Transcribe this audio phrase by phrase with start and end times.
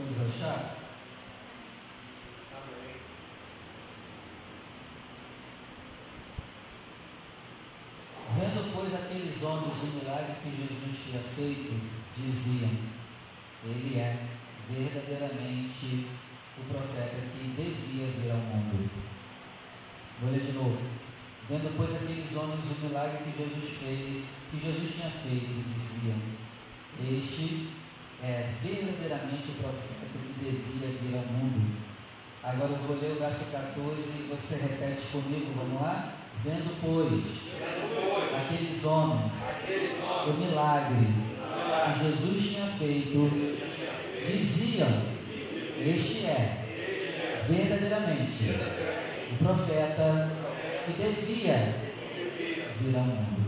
[0.00, 0.70] Todos acharam?
[8.34, 11.78] Vendo, pois, aqueles homens o milagre que Jesus tinha feito,
[12.16, 12.70] diziam:
[13.64, 14.26] Ele é
[14.70, 16.06] verdadeiramente
[16.56, 18.90] o profeta que devia vir ao mundo.
[20.22, 20.80] Vou ler de novo.
[21.46, 26.16] Vendo, pois, aqueles homens o milagre que Jesus fez, que Jesus tinha feito, diziam:
[26.98, 27.79] Este
[28.22, 31.80] é verdadeiramente o profeta que devia vir ao mundo.
[32.42, 36.14] Agora eu vou ler o verso 14 e você repete comigo, vamos lá?
[36.42, 37.52] Vendo, pois,
[38.34, 39.34] aqueles homens,
[40.26, 41.06] o milagre
[41.84, 43.58] que Jesus tinha feito,
[44.24, 44.88] diziam:
[45.78, 46.66] Este é
[47.46, 48.56] verdadeiramente
[49.32, 50.30] o profeta
[50.86, 51.74] que devia
[52.80, 53.39] vir ao mundo.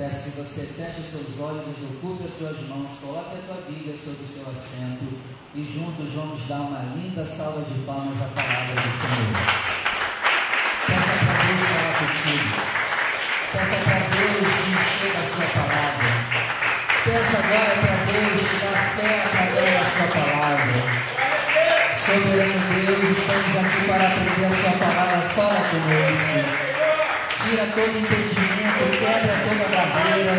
[0.00, 4.24] Peço que você feche seus olhos, ocupe as suas mãos, coloque a tua Bíblia sobre
[4.24, 5.12] o seu assento
[5.54, 9.36] e juntos vamos dar uma linda salva de palmas à palavra do Senhor.
[10.88, 12.48] Peça para Deus falar contigo.
[13.52, 16.08] Peça para Deus encher a sua palavra.
[17.04, 20.80] Peça agora para Deus dar fé através da sua palavra.
[21.92, 25.28] Soberano Deus, estamos aqui para aprender a sua palavra.
[25.28, 26.70] Fala conosco
[27.42, 30.34] tira todo impedimento, quebra toda barreira,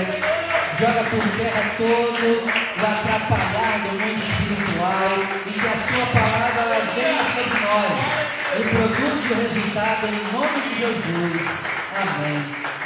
[0.80, 5.12] joga por terra todo o atrapalhar do mundo espiritual
[5.46, 10.70] e que a sua palavra ela venha sobre nós e produza o resultado em nome
[10.70, 11.66] de Jesus.
[12.00, 12.38] Amém.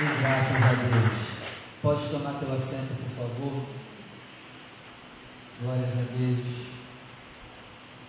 [0.01, 1.13] E graças a Deus.
[1.83, 3.61] Pode tomar teu assento, por favor.
[5.61, 6.65] Glórias a Deus.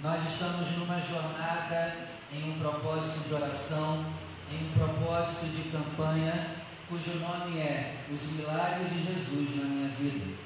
[0.02, 4.02] Nós estamos numa jornada em um propósito de oração
[4.50, 6.56] em um propósito de campanha
[6.88, 10.36] cujo nome é Os Milagres de Jesus na Minha Vida.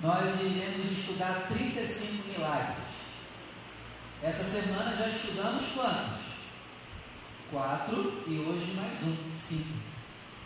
[0.00, 2.84] Nós iremos estudar 35 milagres.
[4.22, 6.24] Essa semana já estudamos quantos?
[7.50, 9.78] Quatro e hoje mais um, cinco.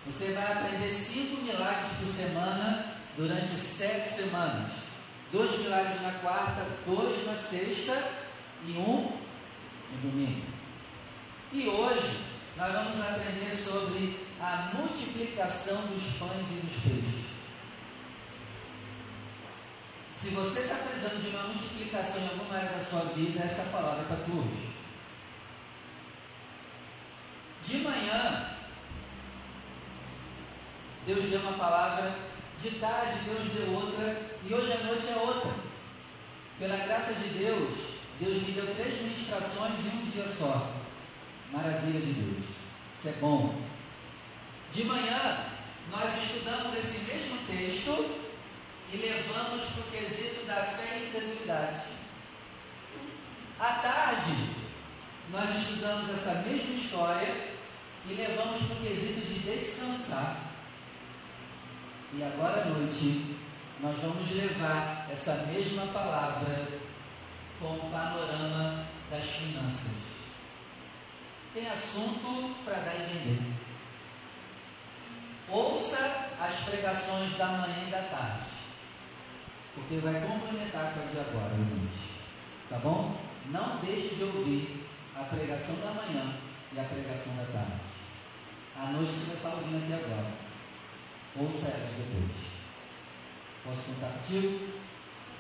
[0.07, 4.73] Você vai aprender cinco milagres por semana durante sete semanas.
[5.31, 8.03] Dois milagres na quarta, dois na sexta
[8.67, 9.13] e um
[9.93, 10.47] no domingo.
[11.53, 12.21] E hoje
[12.57, 17.29] nós vamos aprender sobre a multiplicação dos pães e dos peixes.
[20.17, 23.73] Se você está precisando de uma multiplicação em alguma área da sua vida, essa é
[23.73, 24.69] palavra é para tu hoje.
[27.65, 28.57] De manhã,
[31.07, 32.17] Deus deu uma palavra,
[32.61, 35.53] de tarde Deus deu outra, e hoje à noite é outra.
[36.59, 37.75] Pela graça de Deus,
[38.19, 40.73] Deus me deu três ministrações em um dia só.
[41.53, 42.45] Maravilha de Deus.
[42.97, 43.68] Isso é bom.
[44.73, 45.47] De manhã,
[45.91, 48.21] nós estudamos esse mesmo texto
[48.93, 51.83] e levamos para o quesito da fé e incredulidade.
[53.59, 54.51] À tarde,
[55.31, 57.49] nós estudamos essa mesma história
[58.07, 60.37] e levamos para o quesito de descansar.
[62.15, 63.37] E agora à noite,
[63.81, 66.67] nós vamos levar essa mesma palavra
[67.61, 70.09] com o panorama das finanças
[71.59, 73.58] tem assunto para dar e vender.
[75.51, 78.51] Ouça as pregações da manhã e da tarde,
[79.75, 81.91] porque vai complementar com a de agora, irmãos.
[82.69, 83.17] Tá bom?
[83.47, 84.87] Não deixe de ouvir
[85.17, 86.35] a pregação da manhã
[86.73, 87.81] e a pregação da tarde.
[88.77, 90.33] À noite você vai estar ouvindo aqui agora.
[91.37, 92.59] Ouça elas depois.
[93.65, 94.69] Posso contar contigo?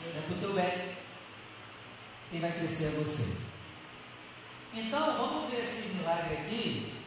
[0.06, 0.94] É para o teu bem.
[2.30, 3.42] Quem vai crescer é você.
[4.72, 6.97] Então, vamos ver esse milagre aqui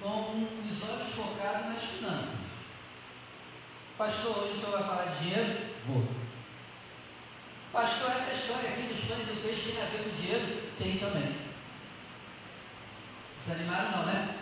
[0.00, 2.40] com os olhos focados nas finanças.
[3.98, 5.60] Pastor, hoje o senhor vai falar de dinheiro?
[5.86, 6.08] Vou.
[7.72, 10.72] Pastor, essa história aqui dos pães e do peixe tem a ver com dinheiro?
[10.78, 11.36] Tem também.
[13.38, 14.36] Desanimaram não, né?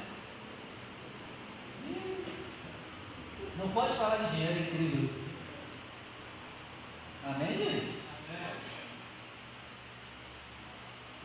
[3.56, 5.10] Não pode falar de dinheiro, é incrível.
[7.26, 7.98] Amém, gente?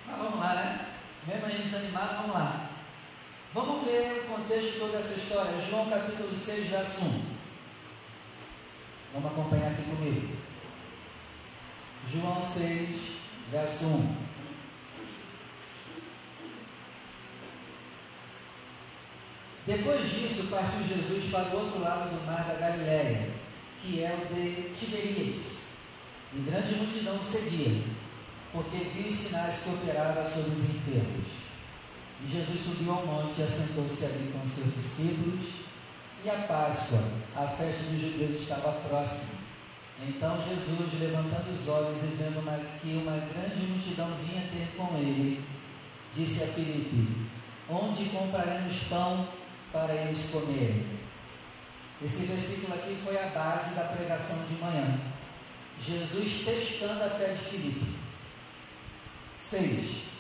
[0.08, 0.86] Mas vamos lá, né?
[1.28, 2.70] Mesmo a gente desanimado, vamos lá.
[3.54, 5.60] Vamos ver o contexto toda essa história.
[5.60, 7.22] João capítulo 6, verso 1.
[9.14, 10.38] Vamos acompanhar aqui comigo.
[12.12, 12.90] João 6,
[13.52, 14.24] verso 1.
[19.66, 23.30] Depois disso, partiu Jesus para o outro lado do mar da Galiléia,
[23.82, 25.68] que é o de Tiberíades,
[26.34, 27.82] e grande multidão seguia
[28.52, 31.44] porque viu os sinais que operava sobre os enfermos.
[32.24, 35.46] E Jesus subiu ao monte e assentou-se ali com seus discípulos.
[36.24, 37.04] E a Páscoa,
[37.36, 39.44] a festa dos judeus, estava próxima.
[40.08, 44.98] Então Jesus, levantando os olhos e vendo uma, que uma grande multidão vinha ter com
[44.98, 45.44] ele,
[46.16, 47.28] disse a Filipe:
[47.70, 49.28] Onde compraremos pão
[49.72, 50.86] para eles comerem?
[52.02, 55.00] Esse versículo aqui foi a base da pregação de manhã.
[55.80, 57.86] Jesus testando a fé de Filipe.
[59.40, 60.13] 6.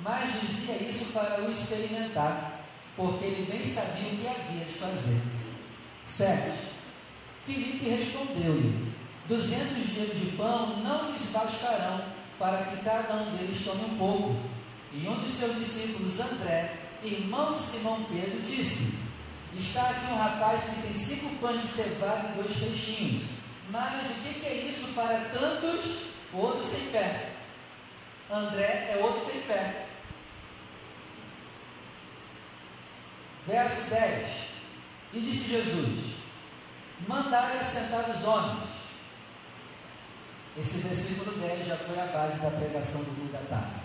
[0.00, 2.60] Mas dizia isso para o experimentar,
[2.96, 5.20] porque ele bem sabia o que havia de fazer.
[6.06, 6.52] 7.
[7.44, 8.92] Filipe respondeu-lhe:
[9.26, 12.02] Duzentos dias de pão não lhes bastarão
[12.38, 14.36] para que cada um deles tome um pouco.
[14.92, 16.72] E um dos seus discípulos, André,
[17.02, 18.98] irmão de Simão Pedro, disse:
[19.56, 23.38] Está aqui um rapaz que tem cinco pães de cevada e dois peixinhos.
[23.70, 26.08] Mas o que, é isso para tantos?
[26.32, 27.30] Outro sem fé.
[28.30, 29.87] André é outro sem fé.
[33.48, 34.28] Verso 10:
[35.14, 36.16] E disse Jesus:
[37.08, 38.68] Mandai assentar os homens.
[40.54, 43.80] Esse versículo 10 já foi a base da pregação do Buda tarde.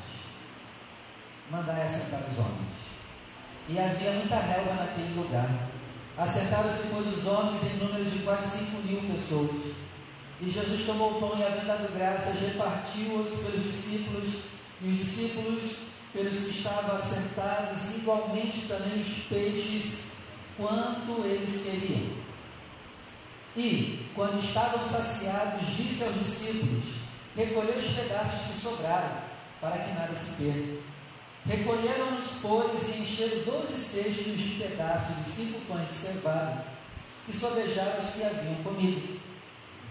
[1.50, 2.74] Mandai assentar os homens.
[3.70, 5.50] E havia muita relva naquele lugar.
[6.18, 9.74] Assentaram-se, pois, os homens em número de quase cinco mil pessoas.
[10.42, 14.44] E Jesus tomou o pão e, havendo dado graças, repartiu-os pelos discípulos,
[14.82, 20.04] e os discípulos pelos que estavam assentados, igualmente também os peixes,
[20.56, 22.24] quanto eles queriam.
[23.56, 26.86] E, quando estavam saciados, disse aos discípulos:
[27.36, 29.22] Recolhei os pedaços que sobraram,
[29.60, 30.94] para que nada se perca.
[31.46, 36.66] Recolheram-nos, pois, e encheram doze cestos de pedaços de cinco pães de cevada,
[37.28, 39.20] e sobejaram os que haviam comido.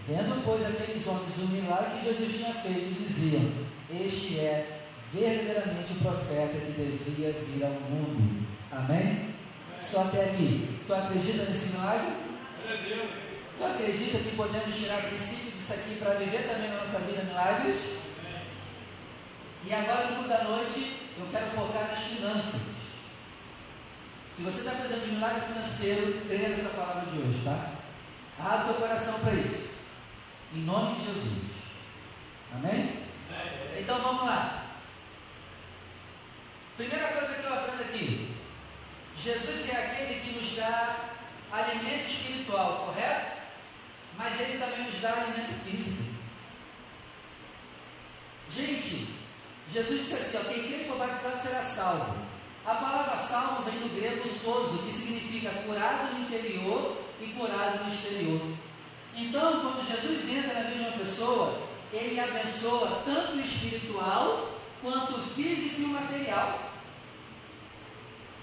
[0.07, 3.49] Vendo, pois, aqueles homens o milagre que Jesus tinha feito, diziam:
[3.89, 4.82] Este é
[5.13, 8.47] verdadeiramente o profeta que deveria vir ao mundo.
[8.71, 9.35] Amém?
[9.79, 10.79] Só até aqui.
[10.87, 12.13] Tu acredita nesse milagre?
[13.57, 17.23] Tu acredita que podemos tirar o princípio disso aqui para viver também na nossa vida
[17.23, 17.97] milagres?
[19.65, 22.73] E agora, no culto da noite, eu quero focar nas finanças.
[24.31, 27.71] Se você está precisando de milagre financeiro, creia nessa palavra de hoje, tá?
[28.39, 29.73] Abre teu coração para isso.
[30.55, 31.43] Em nome de Jesus.
[32.55, 33.03] Amém?
[33.79, 34.62] Então vamos lá.
[36.83, 38.35] Primeira coisa que eu aprendo aqui.
[39.15, 40.97] Jesus é aquele que nos dá
[41.49, 43.37] alimento espiritual, correto?
[44.17, 46.11] Mas ele também nos dá alimento físico.
[48.53, 49.15] Gente,
[49.71, 52.17] Jesus disse assim: ó, quem crê for batizado será salvo.
[52.65, 57.93] A palavra salvo vem do grego soso, que significa curado no interior e curado no
[57.93, 58.41] exterior.
[59.15, 64.49] Então, quando Jesus entra na uma pessoa, ele abençoa tanto o espiritual
[64.81, 66.72] quanto o físico e o material.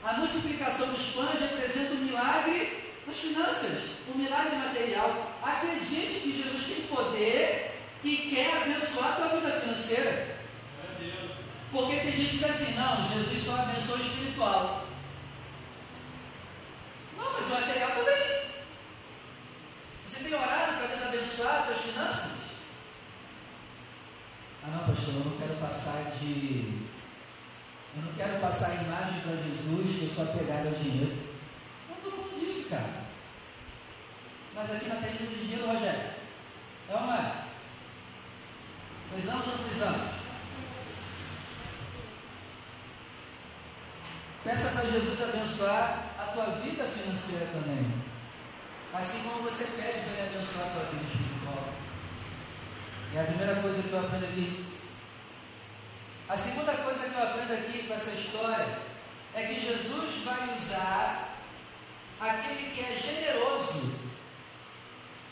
[0.02, 5.32] A multiplicação dos pães representa um milagre nas finanças, um milagre material.
[5.42, 10.36] Acredite que Jesus tem poder e quer abençoar a tua vida financeira.
[11.70, 14.86] Porque tem gente que diz assim, não, Jesus só abençoa o espiritual.
[17.16, 18.40] Não, mas o material também.
[20.06, 22.30] Você tem orado para Deus abençoar as suas finanças?
[24.64, 26.89] Ah não, pastor, eu não quero passar de.
[27.96, 31.16] Eu não quero passar a imagem para Jesus que eu sou apegado ao dinheiro.
[31.88, 33.00] Não estou falando disso, cara.
[34.54, 36.10] Mas aqui na existe dinheiro, Rogério.
[36.88, 37.44] É uma.
[39.10, 40.20] Precisamos ou não precisamos?
[44.44, 47.92] Peça para Jesus abençoar a tua vida financeira também.
[48.94, 51.74] Assim como você pede para Ele abençoar a tua vida espiritual.
[53.12, 54.69] E a primeira coisa que eu aprendo aqui.
[56.30, 58.78] A segunda coisa que eu aprendo aqui com essa história
[59.34, 61.34] é que Jesus vai usar
[62.20, 63.98] aquele que é generoso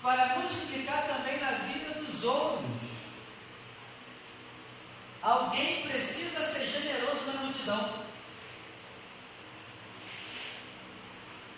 [0.03, 2.67] para multiplicar também na vida dos outros.
[5.23, 7.95] Alguém precisa ser generoso na multidão.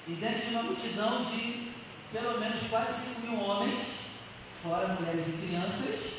[0.06, 1.72] E dentro de uma multidão de
[2.12, 3.86] pelo menos quase 5 mil homens,
[4.62, 6.10] fora mulheres e crianças,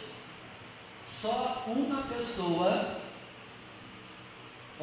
[1.05, 3.00] só uma pessoa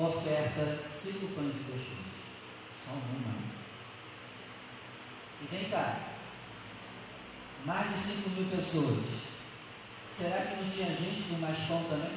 [0.06, 2.08] oferta cinco pães e dois pães.
[2.84, 3.48] Só uma.
[5.40, 5.96] E vem cá,
[7.64, 9.04] mais de 5 mil pessoas.
[10.10, 12.10] Será que não tinha gente com mais pão também?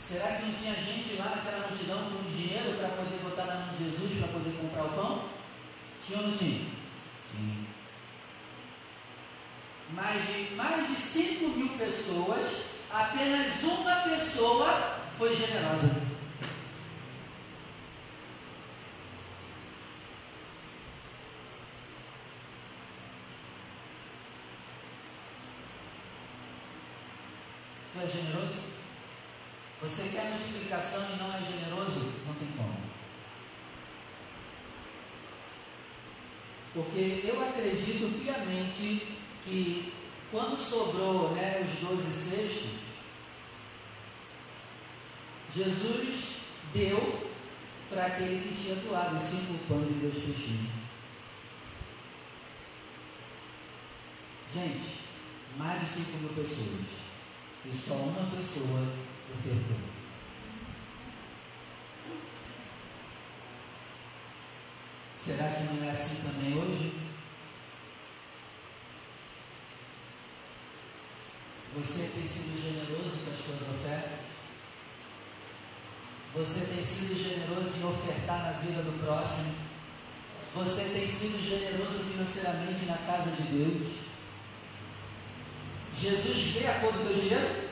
[0.00, 3.74] Será que não tinha gente lá naquela multidão com dinheiro para poder botar na mão
[3.74, 5.28] de Jesus para poder comprar o pão?
[6.04, 6.66] Tinha ou não tinha?
[7.30, 7.68] Tinha.
[9.90, 16.00] Mais de, mais de 5 mil pessoas, apenas uma pessoa foi generosa.
[27.92, 28.58] Tu é generoso?
[29.82, 32.12] Você quer multiplicação e não é generoso?
[32.24, 32.78] Não tem como.
[36.74, 39.92] Porque eu acredito piamente que
[40.30, 42.77] quando sobrou né, os 12 sextos
[45.54, 46.40] Jesus
[46.72, 47.30] deu
[47.88, 50.70] para aquele que tinha doado os cinco pães e dois peixinhos.
[54.52, 55.00] Gente,
[55.56, 57.08] mais de cinco mil pessoas.
[57.64, 58.80] E só uma pessoa
[59.34, 59.98] ofertou.
[65.16, 66.92] Será que não é assim também hoje?
[71.76, 74.18] Você tem sido generoso com as suas ofertas?
[76.38, 79.56] Você tem sido generoso em ofertar na vida do próximo?
[80.54, 83.88] Você tem sido generoso financeiramente na casa de Deus?
[85.92, 87.68] Jesus vê a cor do teu dinheiro?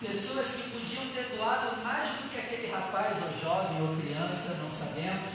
[0.00, 4.70] Pessoas que podiam ter doado mais do que aquele rapaz, ou jovem, ou criança, não
[4.70, 5.32] sabemos.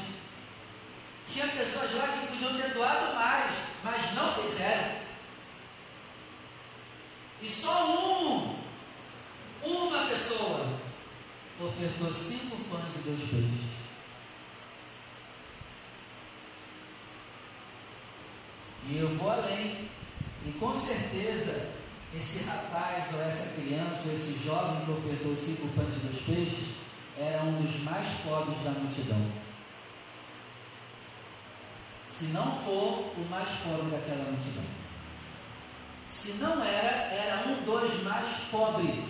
[1.27, 3.38] Tinha pessoas lá que podiam ter doado mais,
[4.19, 4.99] não fizeram.
[7.41, 8.55] E só um,
[9.63, 10.67] uma pessoa,
[11.59, 13.69] ofertou cinco pães e dois peixes.
[18.89, 19.89] E eu vou além,
[20.45, 21.73] e com certeza
[22.13, 26.75] esse rapaz, ou essa criança, ou esse jovem que ofertou cinco pães e dois peixes,
[27.17, 29.38] era um dos mais pobres da multidão.
[32.19, 34.65] Se não for o mais pobre daquela multidão.
[36.05, 39.05] Se não era, era um dos mais pobres.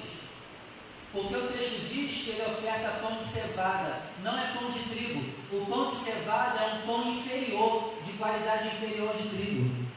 [1.12, 5.26] Porque o texto diz que ele oferta pão de cevada, não é pão de trigo.
[5.52, 9.88] O pão de cevada é um pão inferior, de qualidade inferior de trigo.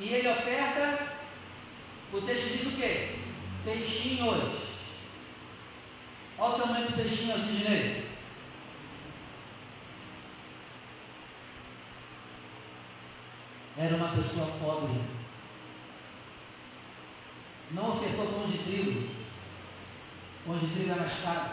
[0.00, 1.16] E ele oferta
[2.12, 3.14] o texto diz o quê?
[3.64, 4.68] Peixinhos.
[6.38, 8.08] Olha o tamanho do peixinho assim de nele.
[13.78, 15.00] Era uma pessoa pobre.
[17.70, 19.08] Não ofertou pão de trigo.
[20.44, 21.50] Pão de trigo era mais caro.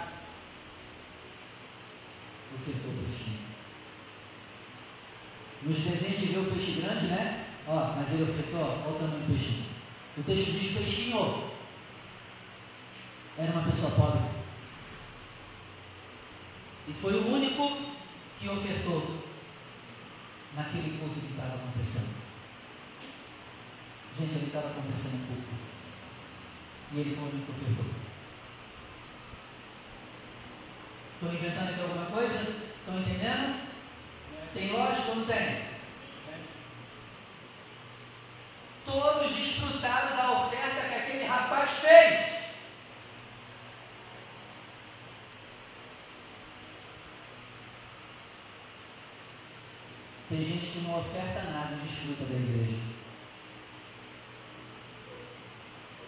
[2.55, 3.45] Ofertou peixinho.
[5.61, 7.45] Nos desenhos vê o peixe grande, né?
[7.67, 9.65] Ó, mas ele ofertou, ó, o tamanho do peixinho.
[10.17, 11.51] O texto diz peixinho.
[13.37, 14.21] Era uma pessoa pobre.
[16.87, 17.93] E foi o único
[18.39, 19.24] que ofertou
[20.55, 22.15] naquele culto que estava acontecendo.
[24.17, 25.53] Gente, ele estava acontecendo um culto.
[26.93, 27.85] E ele foi o único que ofertou.
[31.13, 32.65] Estou inventando aqui alguma coisa?
[32.79, 33.65] Estão entendendo?
[34.53, 35.75] Tem lógica ou não tem?
[38.85, 42.24] todos desfrutaram da oferta que aquele rapaz fez.
[50.29, 52.77] Tem gente que não oferta nada e desfruta da igreja.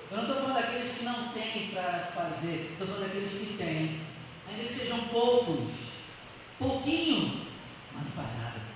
[0.09, 4.01] Eu não estou falando daqueles que não têm para fazer, estou falando daqueles que têm.
[4.50, 5.74] Ainda que sejam poucos,
[6.57, 7.45] pouquinho,
[7.93, 8.67] mas não faz nada.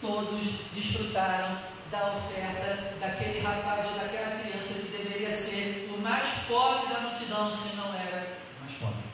[0.00, 1.58] todos desfrutaram
[1.90, 7.50] da oferta daquele rapaz ou daquela criança que deveria ser o mais pobre da multidão,
[7.50, 9.08] se não era mais pobre.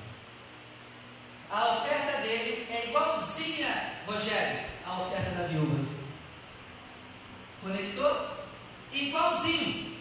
[1.51, 5.85] A oferta dele é igualzinha, Rogério, à oferta da viúva.
[7.63, 8.35] Conectou?
[9.15, 9.95] Igualzinho.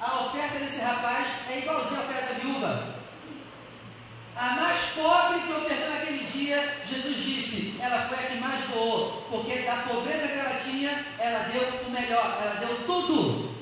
[0.00, 2.96] A oferta desse rapaz é igualzinha à oferta da viúva.
[4.34, 9.22] A mais pobre que ofertou naquele dia, Jesus disse, ela foi a que mais doou,
[9.30, 13.54] porque da pobreza que ela tinha, ela deu o melhor, ela deu tudo.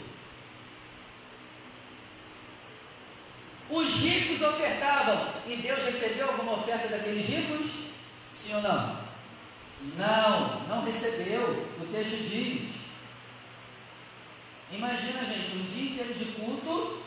[3.68, 7.70] Os ricos ofertavam e Deus recebeu alguma oferta daqueles ricos?
[8.30, 8.98] Sim ou não?
[9.98, 11.68] Não, não recebeu.
[11.78, 12.83] O texto diz.
[14.76, 17.02] Imagina, gente, um dia inteiro de culto,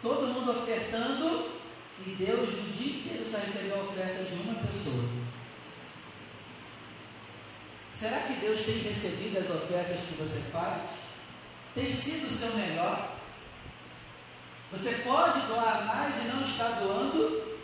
[0.00, 1.52] todo mundo ofertando
[2.06, 5.04] e Deus o dia inteiro só recebeu a oferta de uma pessoa.
[7.92, 10.82] Será que Deus tem recebido as ofertas que você faz?
[11.74, 13.16] Tem sido o seu melhor?
[14.72, 17.58] Você pode doar mais e não está doando?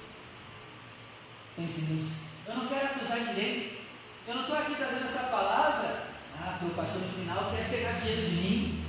[1.57, 2.25] Pense nisso.
[2.47, 3.79] Eu não quero acusar ninguém.
[4.29, 6.07] Eu não estou aqui trazendo essa palavra.
[6.39, 8.80] Ah, o pastor no final quer pegar dinheiro de mim.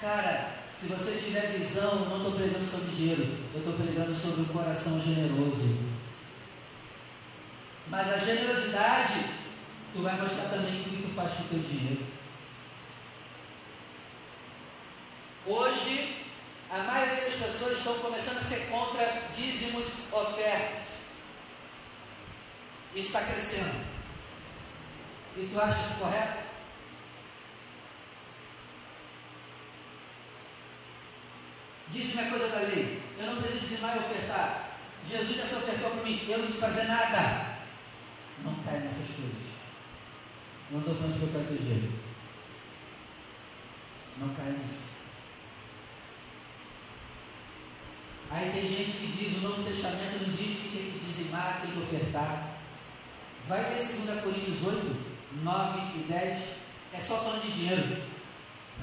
[0.00, 4.46] Cara, Se você tiver visão, não estou pregando sobre dinheiro, eu estou pregando sobre o
[4.46, 5.76] coração generoso.
[7.88, 9.26] Mas a generosidade,
[9.92, 12.06] tu vai mostrar também o que tu faz com o teu dinheiro.
[15.46, 16.24] Hoje,
[16.70, 20.82] a maioria das pessoas estão começando a ser contra dízimos ofertas.
[22.94, 23.84] Isso está crescendo.
[25.36, 26.49] E tu acha isso correto?
[31.90, 33.02] Dízimo é coisa da lei.
[33.18, 34.70] Eu não preciso dizimar e ofertar.
[35.08, 36.24] Jesus já se ofertou para mim.
[36.28, 37.56] Eu não preciso fazer nada.
[38.44, 39.50] Não cai nessas coisas.
[40.70, 41.90] Não estou falando de proteger.
[44.18, 44.90] Não cai nisso.
[48.30, 51.72] Aí tem gente que diz, o Novo Testamento não diz que tem que dizimar, tem
[51.72, 52.54] que ofertar.
[53.48, 54.96] Vai ler 2 Coríntios 8,
[55.42, 56.38] 9 e 10.
[56.92, 58.02] É só falando de dinheiro.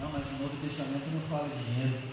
[0.02, 2.07] Não, mas o Novo Testamento não fala de dinheiro.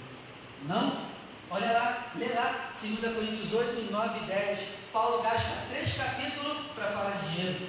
[0.64, 1.14] Não?
[1.50, 4.60] Olha lá, lê lá, 2 Coríntios 8, 9 e 10.
[4.92, 7.68] Paulo gasta três capítulos para falar de dinheiro.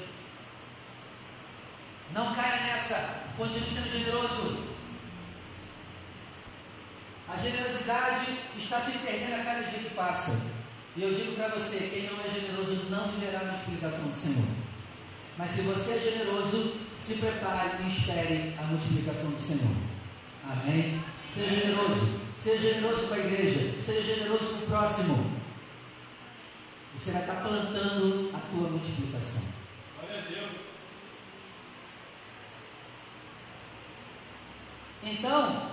[2.14, 4.76] Não caia nessa, continue sendo generoso.
[7.28, 10.40] A generosidade está se perdendo a cada dia que passa.
[10.96, 14.48] E eu digo para você: quem não é generoso não viverá na multiplicação do Senhor.
[15.38, 19.76] Mas se você é generoso, se prepare e espere a multiplicação do Senhor.
[20.50, 21.02] Amém?
[21.34, 22.25] Seja generoso.
[22.46, 23.82] Seja generoso com a igreja.
[23.82, 25.42] Seja generoso com o próximo.
[26.96, 29.52] Você vai estar plantando a tua multiplicação.
[30.00, 30.52] Glória a Deus.
[35.02, 35.72] Então,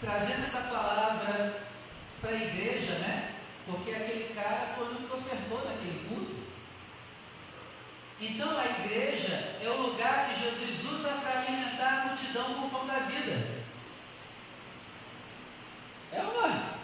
[0.00, 1.60] trazendo essa palavra
[2.20, 3.34] para a igreja, né?
[3.66, 6.36] Porque aquele cara foi o único que ofertou naquele culto.
[8.20, 12.70] Então a igreja é o lugar que Jesus usa para alimentar a multidão com o
[12.70, 13.58] pão da vida.
[16.12, 16.78] É ou não é?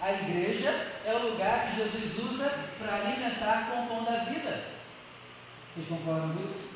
[0.00, 0.68] A igreja
[1.04, 4.64] é o lugar que Jesus usa para alimentar com o pão da vida.
[5.74, 6.72] Vocês concordam com isso?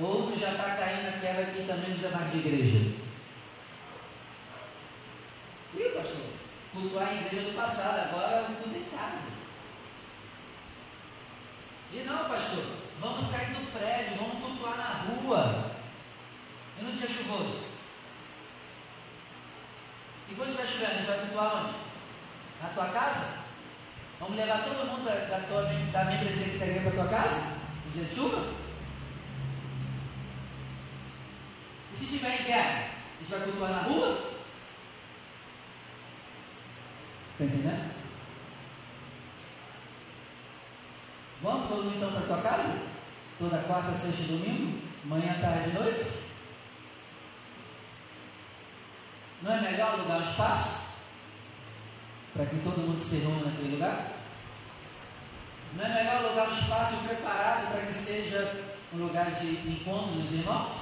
[0.00, 3.02] Outro já está caindo naquela que também é mais de igreja.
[5.74, 6.26] E pastor?
[6.72, 9.32] Cultuar a igreja do passado, agora o culto em casa.
[11.92, 15.72] E não, pastor, vamos sair do prédio, vamos cultuar na rua.
[16.78, 17.72] E no dia chuvoso?
[20.30, 21.74] E quando estiver chovendo, a gente vai cultuar onde?
[22.62, 23.42] Na tua casa?
[24.20, 27.56] Vamos levar todo mundo da, da, tua, da membresia que está para a tua casa?
[27.84, 28.52] No dia de chuva?
[31.92, 34.32] E se tiver inverno, a gente vai cultuar na rua?
[37.32, 37.92] Está entendendo?
[41.42, 42.91] Vamos todo mundo então para tua casa?
[43.42, 44.80] Toda quarta, sexta e domingo?
[45.02, 46.30] Manhã, tarde e noite?
[49.42, 50.92] Não é melhor alugar um espaço?
[52.34, 54.12] Para que todo mundo se reúna naquele lugar?
[55.74, 58.62] Não é melhor alugar um espaço preparado para que seja
[58.94, 60.76] um lugar de encontro dos irmãos?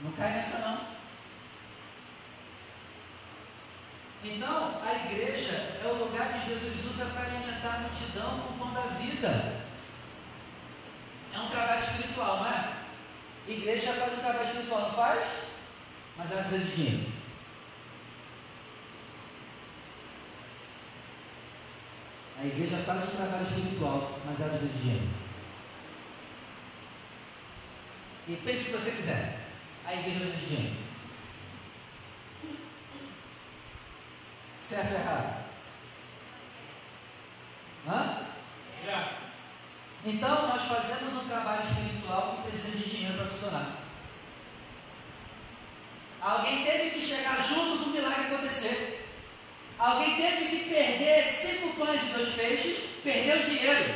[0.00, 0.93] Não cai nessa não.
[4.24, 5.52] Então, a igreja
[5.84, 9.62] é o lugar que Jesus usa para alimentar a multidão com o pão da vida.
[11.34, 12.72] É um trabalho espiritual, não é?
[13.46, 15.28] A igreja faz um trabalho espiritual, não faz?
[16.16, 17.12] Mas ela precisa de dinheiro.
[22.40, 25.08] A igreja faz um trabalho espiritual, mas ela precisa de dinheiro.
[28.26, 29.38] E pense se você quiser,
[29.84, 30.83] a igreja precisa de dinheiro.
[34.68, 35.44] Certo ou errado?
[37.86, 38.24] Hã?
[40.06, 43.84] Então, nós fazemos um trabalho espiritual que precisa de dinheiro para funcionar.
[46.20, 49.06] Alguém teve que chegar junto do milagre acontecer.
[49.78, 53.94] Alguém teve que perder cinco pães e dois peixes, perdeu dinheiro.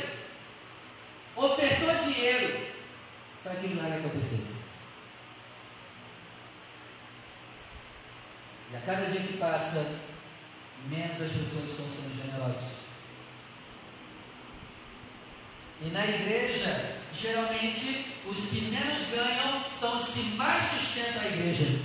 [1.35, 2.67] Ofertou dinheiro
[3.43, 4.69] para que o milagre acontecesse.
[8.71, 9.95] E a cada dia que passa,
[10.87, 12.79] menos as pessoas estão sendo generosas.
[15.81, 21.79] E na igreja, geralmente, os que menos ganham são os que mais sustentam a igreja.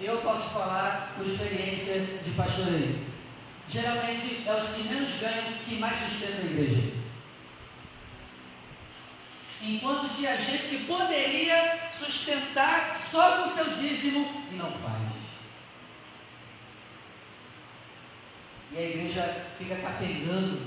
[0.00, 3.06] Eu posso falar por experiência de pastoreio.
[3.68, 7.07] Geralmente é os que menos ganham que mais sustentam a igreja.
[9.60, 14.98] Enquanto tinha gente que poderia sustentar só com o seu dízimo e não faz.
[18.72, 20.62] E a igreja fica capengando.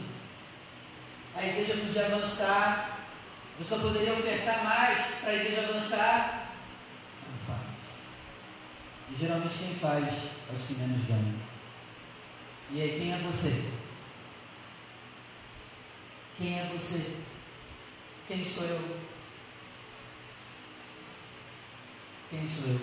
[1.36, 3.00] A igreja podia avançar,
[3.58, 6.48] eu só poderia ofertar mais para a igreja avançar.
[7.30, 7.68] Não faz.
[9.12, 10.08] E geralmente quem faz
[10.50, 11.52] é os que menos ganham.
[12.72, 13.70] E aí, quem é você?
[16.38, 17.18] Quem é você?
[18.32, 18.98] Quem sou eu?
[22.30, 22.80] Quem sou eu?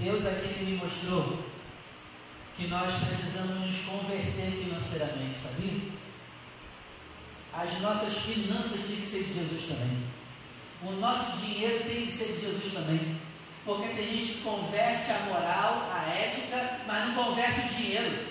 [0.00, 1.46] Deus aqui me mostrou
[2.54, 5.80] que nós precisamos nos converter financeiramente, sabia?
[7.54, 10.02] As nossas finanças têm que ser de Jesus também.
[10.82, 13.18] O nosso dinheiro tem que ser de Jesus também.
[13.64, 18.27] Porque tem gente que converte a moral, a ética, mas não converte o dinheiro.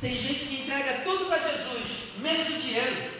[0.00, 3.10] Tem gente que entrega tudo para Jesus, menos o dinheiro.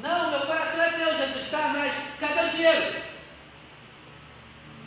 [0.00, 3.02] Não, meu coração é teu, Jesus, tá, mas cadê o dinheiro?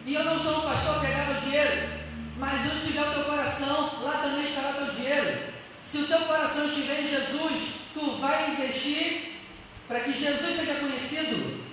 [0.06, 1.90] E eu não sou um pastor que pegava o dinheiro,
[2.38, 5.54] mas onde tiver o teu coração, lá também estará o teu dinheiro.
[5.84, 9.40] Se o teu coração estiver em Jesus, tu vai investir
[9.88, 11.64] para que Jesus seja conhecido.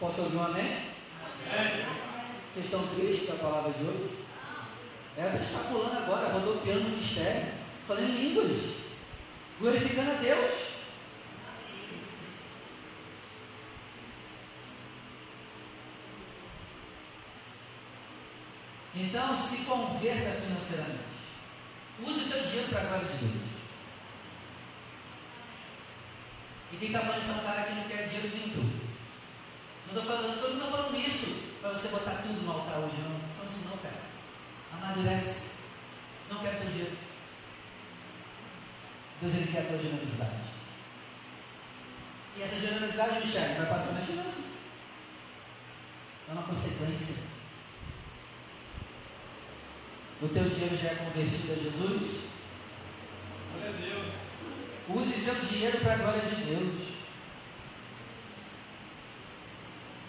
[0.00, 0.80] Posso ouvir um amém?
[1.50, 1.86] amém.
[2.50, 4.23] Vocês estão tristes com a palavra de hoje?
[5.16, 7.52] A gente está pulando agora, rodopiando no mistério,
[7.86, 8.58] falando em línguas,
[9.60, 10.74] glorificando a Deus.
[18.96, 20.98] Então, se converta financeiramente.
[22.00, 23.54] Use o teu dinheiro para a glória de Deus.
[26.72, 28.84] E quem está falando isso é um cara que não quer dinheiro tudo.
[29.92, 33.23] Não estou falando, não estou falando isso para você botar tudo no altar hoje, não.
[34.82, 35.54] Amadurece.
[36.30, 36.96] Não quer teu dinheiro.
[39.20, 40.44] Deus ele quer a tua generosidade.
[42.36, 44.44] E essa generosidade, Michele, vai passar nas finanças.
[46.28, 47.16] É uma consequência.
[50.20, 52.24] O teu dinheiro já é convertido a Jesus?
[53.52, 54.14] Glória a Deus.
[54.88, 56.94] Use seu dinheiro para a glória de Deus.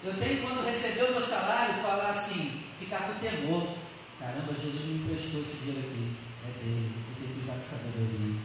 [0.03, 3.84] Eu tenho quando receber o meu salário falar assim, ficar com temor.
[4.19, 6.15] Caramba, Jesus me emprestou esse dinheiro aqui.
[6.45, 6.91] É dele.
[7.09, 8.35] Eu tenho que usar com sabedoria.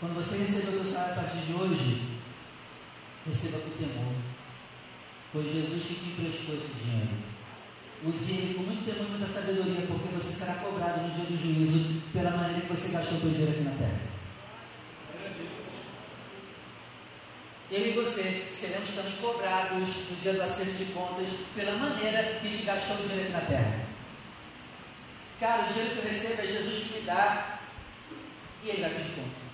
[0.00, 2.08] Quando você receber o seu salário a partir de hoje,
[3.26, 4.14] receba com temor.
[5.32, 7.28] Foi Jesus que te emprestou esse dinheiro.
[8.04, 11.36] Use ele com muito temor e muita sabedoria, porque você será cobrado no dia do
[11.36, 14.07] juízo pela maneira que você gastou o seu dinheiro aqui na terra.
[17.70, 22.62] Eu e você seremos também cobrados no dia do acerto de contas pela maneira que
[22.64, 23.86] gastou o dinheiro na terra.
[25.38, 27.58] Cara, o dinheiro que eu recebo é Jesus que me dá
[28.64, 29.48] e ele vai pedir conta.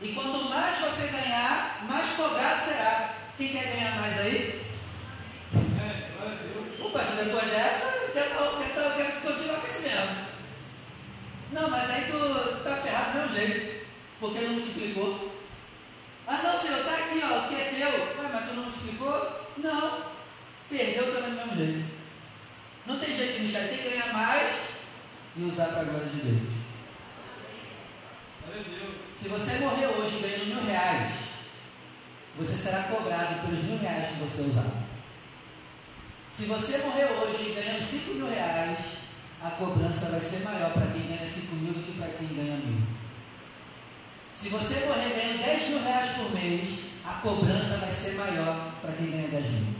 [0.00, 3.14] E quanto mais você ganhar, mais cobrado será.
[3.36, 4.62] Quem quer ganhar mais aí?
[6.92, 10.26] pastor, depois dessa, eu quero, quero, quero continuar com esse mesmo.
[11.52, 13.86] Não, mas aí tu tá ferrado do mesmo jeito,
[14.20, 15.31] porque não multiplicou.
[16.26, 18.22] Ah não, Senhor, está aqui, ó, o que é teu.
[18.22, 19.48] Ué, mas tu não multiplicou?
[19.58, 20.12] Não.
[20.68, 21.84] Perdeu também do mesmo jeito.
[22.86, 24.56] Não tem jeito, Michel, tem que ganhar mais
[25.36, 26.62] e usar para a glória de Deus.
[29.16, 31.12] Se você morrer hoje ganhando mil reais,
[32.36, 34.82] você será cobrado pelos mil reais que você usar.
[36.32, 38.78] Se você morrer hoje ganhando 5 mil reais,
[39.42, 42.56] a cobrança vai ser maior para quem ganha 5 mil do que para quem ganha
[42.56, 42.80] mil.
[44.42, 48.90] Se você morrer ganhando 10 mil reais por mês, a cobrança vai ser maior para
[48.90, 49.74] quem ganha 10 mil.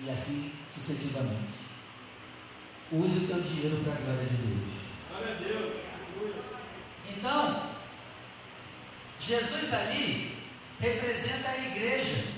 [0.00, 1.52] E assim sucessivamente.
[2.90, 4.70] Use o teu dinheiro para a glória de Deus.
[5.10, 5.74] Glória a Deus.
[7.14, 7.70] Então,
[9.20, 10.38] Jesus ali
[10.80, 12.28] representa a igreja.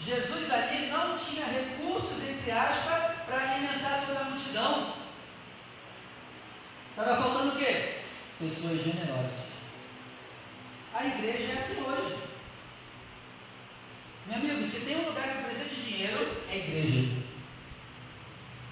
[0.00, 4.96] Jesus ali não tinha recursos, entre aspas, para alimentar toda a multidão.
[6.90, 8.01] Estava faltando o quê?
[8.42, 9.52] Pessoas generosas.
[10.92, 12.16] A igreja é assim hoje.
[14.26, 17.22] Meu amigo, se tem um lugar que precisa de dinheiro, é igreja.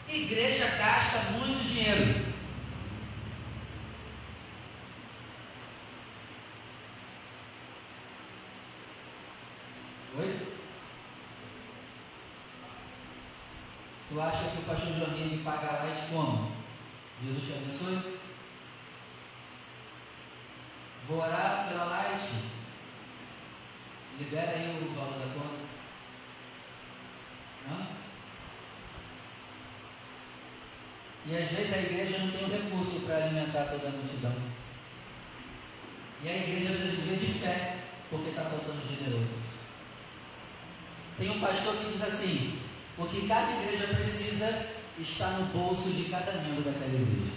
[0.09, 2.31] Igreja gasta muito dinheiro.
[14.09, 16.51] Tu acha que o pastor Joaquim paga light como?
[17.23, 18.10] Jesus te abençoe?
[21.11, 22.45] Vou orar pela light.
[24.17, 25.65] Libera aí o valor da conta.
[27.69, 27.87] Não?
[31.27, 34.37] E às vezes a igreja não tem o recurso para alimentar toda a multidão.
[36.23, 39.51] E a igreja às vezes vive de fé, porque está faltando generoso.
[41.19, 42.61] Tem um pastor que diz assim:
[42.97, 47.33] o que cada igreja precisa está no bolso de cada membro daquela igreja.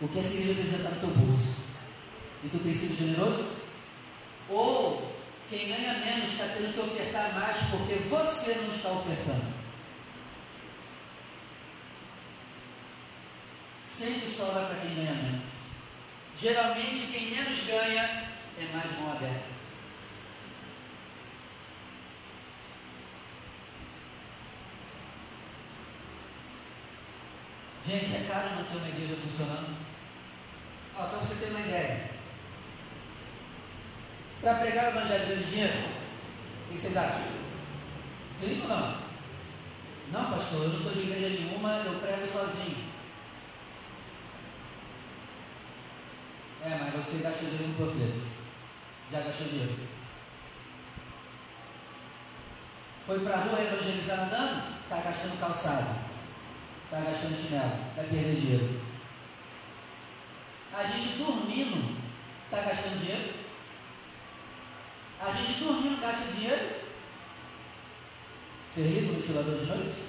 [0.00, 1.65] O que essa igreja precisa está no teu bolso.
[2.44, 3.62] E tu tem sido generoso?
[4.48, 5.16] Ou
[5.48, 9.54] quem ganha menos está tendo que ofertar mais porque você não está ofertando?
[13.88, 15.42] Sempre sobra para quem ganha menos.
[16.36, 18.02] Geralmente quem menos ganha
[18.58, 19.56] é mais mão aberta.
[27.86, 29.76] Gente, é caro não ter uma igreja funcionando.
[30.96, 32.15] Ó, só você ter uma ideia.
[34.46, 37.20] Para pregar o evangelho de dinheiro, o que vocês acham?
[38.38, 38.96] Sim ou não?
[40.12, 42.76] Não, pastor, eu não sou de igreja nenhuma, eu prego sozinho.
[46.64, 48.20] É, mas você gastou dinheiro no profeta.
[49.10, 49.80] Já gastou dinheiro.
[53.04, 54.80] Foi para a rua evangelizar andando?
[54.84, 56.06] Está gastando calçado
[56.84, 58.80] está gastando chinelo, vai perder dinheiro.
[60.72, 61.98] A gente dormindo
[62.44, 63.45] está gastando dinheiro.
[65.26, 66.76] A gente dormindo gasta dinheiro.
[68.70, 70.04] Você liga o ventilador de noite?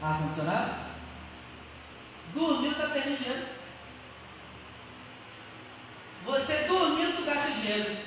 [0.00, 0.84] Ar-condicionado?
[2.32, 3.46] Dormindo está perdendo dinheiro.
[6.24, 7.98] Você dormindo gasta dinheiro.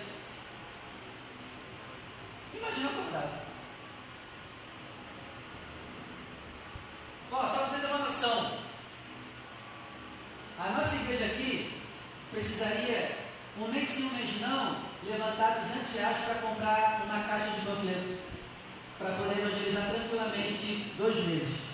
[2.56, 3.48] Imagina acordado.
[7.32, 8.58] Ó, só para você ter uma noção.
[10.58, 11.80] A nossa igreja aqui
[12.32, 13.16] precisaria,
[13.60, 18.18] um mês sim, um mês não, levantar 200 reais para comprar uma caixa de panfleto.
[18.98, 21.68] Para poder evangelizar tranquilamente dois meses.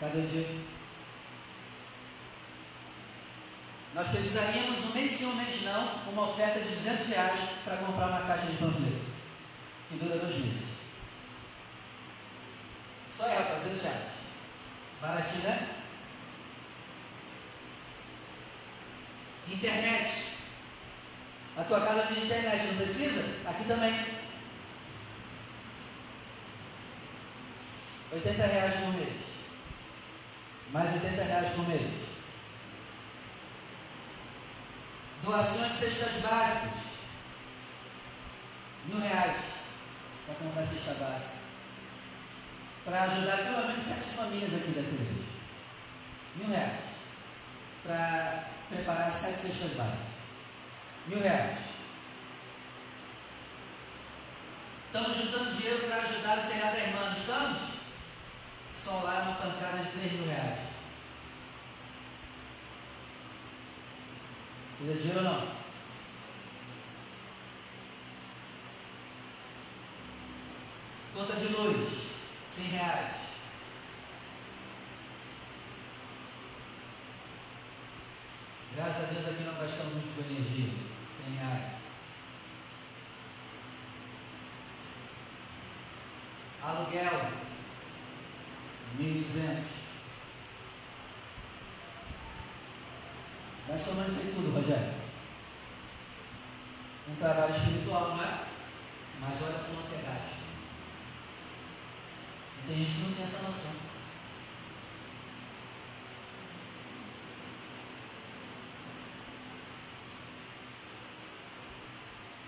[0.00, 0.48] Cadê o dia?
[3.94, 8.06] Nós precisaríamos um mês sim, um mês não, uma oferta de 200 reais para comprar
[8.06, 9.10] uma caixa de panfleto
[9.90, 10.70] que dura dois meses.
[13.14, 14.02] Só ela, 300 reais.
[15.02, 15.68] Baratinho, né?
[19.48, 20.36] Internet.
[21.56, 23.48] A tua casa tem internet, não precisa?
[23.48, 24.06] Aqui também.
[28.12, 29.29] 80 reais por mês.
[30.72, 32.10] Mais 80 reais por mês.
[35.22, 36.80] Doações de cestas básicas.
[38.86, 39.42] Mil reais
[40.26, 41.40] para comprar cesta básica.
[42.84, 45.30] Para ajudar pelo menos sete famílias aqui dessa igreja.
[46.36, 46.80] Mil reais.
[47.84, 50.10] Para preparar sete cestas básicas.
[51.06, 51.58] Mil reais.
[54.86, 57.59] Estamos juntando dinheiro para ajudar o telhado da irmã, não estamos?
[58.86, 60.58] Lá uma pancada de três mil reais.
[64.80, 65.48] Dinheiro ou não?
[71.14, 72.10] Conta de luz,
[72.48, 73.16] 100 reais.
[78.74, 80.72] Graças a Deus aqui não gastamos muito com energia.
[81.10, 81.72] 100 reais.
[86.62, 87.49] Aluguel,
[89.00, 89.80] 1.200.
[93.66, 94.94] Vai somando isso aí tudo, Rogério.
[97.08, 98.44] Um trabalho espiritual, não é?
[99.20, 100.40] Mas olha como é gasto.
[102.66, 103.72] Tem gente que não tem essa noção.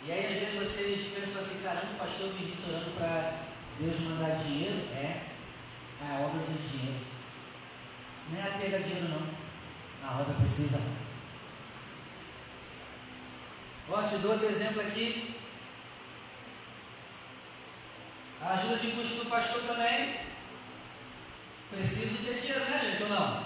[0.05, 3.39] E aí às vezes vocês pensam assim, caramba, o pastor Vinícius orando para
[3.79, 5.22] Deus mandar dinheiro, é
[6.13, 7.01] a obra precisa de dinheiro.
[8.31, 10.09] Não é a pegar dinheiro não.
[10.09, 10.81] A obra precisa.
[13.89, 15.41] Ó, te dou outro exemplo aqui.
[18.43, 20.21] A ajuda de custo do pastor também.
[21.71, 23.03] Preciso ter dinheiro, né, gente?
[23.05, 23.45] Ou não?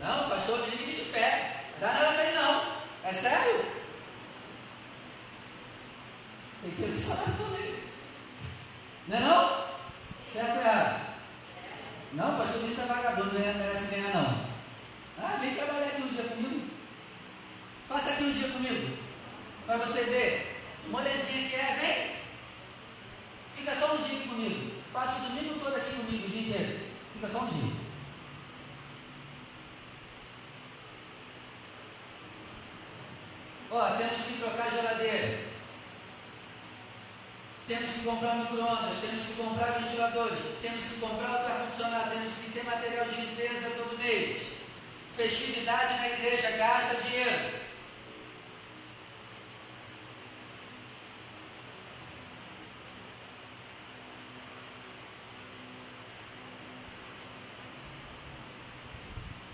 [0.00, 1.66] Não, pastor vive de fé.
[1.78, 2.82] Dá nada para ele, não.
[3.04, 3.64] É sério?
[6.62, 7.74] Tem que ter salário também.
[9.08, 9.66] Não é não?
[10.24, 11.01] Certo ou errado?
[12.14, 14.44] Não, pastor Vinícius é vagabundo, não merece ganhar não.
[15.18, 16.68] Ah, vem trabalhar aqui um dia comigo.
[17.88, 18.98] Passa aqui um dia comigo.
[19.66, 20.62] Para você ver.
[20.88, 22.16] Molezinha que é, vem.
[23.56, 24.72] Fica só um dia aqui comigo.
[24.92, 26.80] Passa o domingo todo aqui comigo, o dia inteiro.
[27.14, 27.72] Fica só um dia.
[33.70, 35.41] Ó, temos que trocar a geladeira.
[37.66, 42.50] Temos que comprar micro-ondas, temos que comprar ventiladores, temos que comprar outro ar-condicionado, temos que
[42.50, 44.52] ter material de limpeza todo mês.
[45.16, 47.62] Festividade na igreja, gasta dinheiro.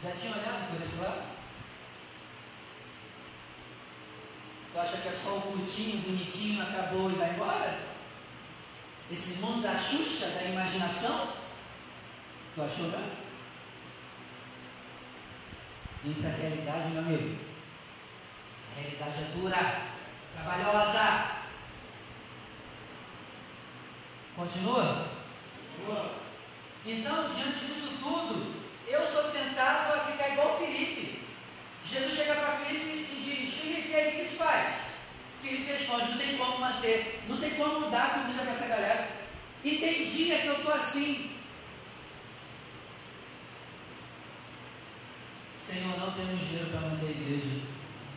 [0.03, 1.23] Já tinha olhado por esse lado?
[4.73, 7.88] Tu acha que é só o curtinho, bonitinho, acabou e vai embora?
[9.11, 11.33] Esse mundo da Xuxa, da imaginação?
[12.55, 13.29] Tu achou não?
[16.05, 17.38] Vem para a realidade, meu amigo.
[18.71, 19.83] A realidade é dura,
[20.35, 21.38] trabalhosa.
[24.37, 25.09] Continua?
[25.77, 26.14] Continua.
[26.85, 28.55] Então, diante disso tudo,
[28.87, 31.25] eu sou tentado a ficar igual Felipe.
[31.85, 34.88] Jesus chega para Felipe e diz: Felipe, e aí o que a gente faz?
[35.42, 39.09] Felipe responde: Não tem como manter, não tem como mudar a comida para essa galera.
[39.64, 41.31] E tem dia que eu estou assim.
[45.57, 47.61] Senhor, não temos dinheiro para manter a igreja,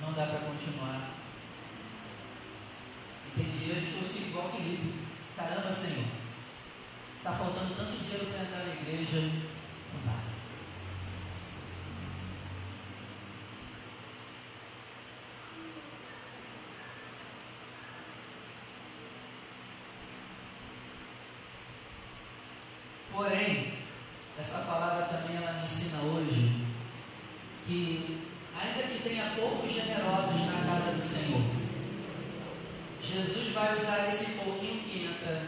[0.02, 1.12] não dá para continuar.
[3.28, 4.94] E tem dias que eu fico igual Felipe.
[5.36, 6.06] Caramba, Senhor,
[7.18, 10.22] está faltando tanto dinheiro para entrar na igreja, não dá.
[23.12, 23.74] Porém,
[24.40, 26.66] essa palavra também ela me ensina hoje
[27.68, 28.28] que,
[28.60, 31.42] ainda que tenha poucos generosos na casa do Senhor,
[33.02, 35.42] Jesus vai usar esse pouquinho que entra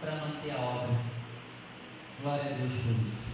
[0.00, 0.96] para manter a obra.
[2.20, 3.26] Glória a Deus por isso.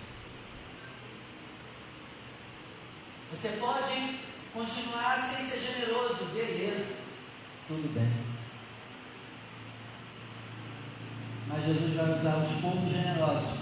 [3.31, 4.19] Você pode
[4.53, 6.97] continuar sem ser generoso, beleza,
[7.67, 8.13] tudo bem.
[11.49, 11.95] Mas Jesus
[12.63, 13.59] vai usar os poucos generosos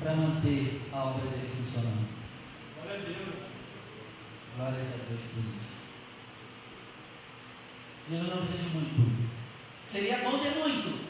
[0.00, 2.08] para manter a obra dele funcionando.
[2.82, 3.34] Glória a Deus.
[4.56, 5.70] Glórias a Deus por isso.
[8.10, 9.30] Jesus não precisa de muito.
[9.84, 11.00] Seria bom ter muito,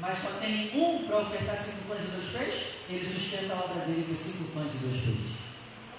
[0.00, 2.66] mas só tem um para ofertar cinco pães e dois peixes.
[2.88, 5.40] Ele sustenta a obra dele com cinco pães e dois peixes.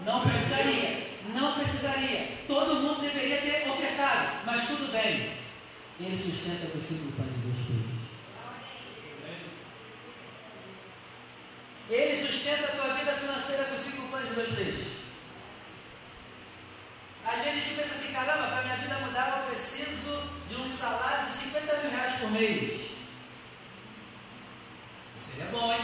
[0.05, 2.37] Não precisaria, não precisaria.
[2.47, 5.31] Todo mundo deveria ter ofertado, mas tudo bem.
[5.99, 8.01] Ele sustenta com cinco pães e dois peixes.
[11.91, 12.15] Ele
[12.51, 14.87] sustenta a tua vida financeira com cinco pães e dois peixes.
[17.25, 20.65] Às vezes a gente pensa assim, caramba, para minha vida mudar eu preciso de um
[20.65, 22.91] salário de 50 mil reais por mês.
[25.17, 25.79] Seria bom, hein?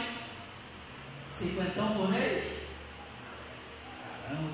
[1.32, 2.44] Cinquentão por mês?
[4.22, 4.50] Caramba.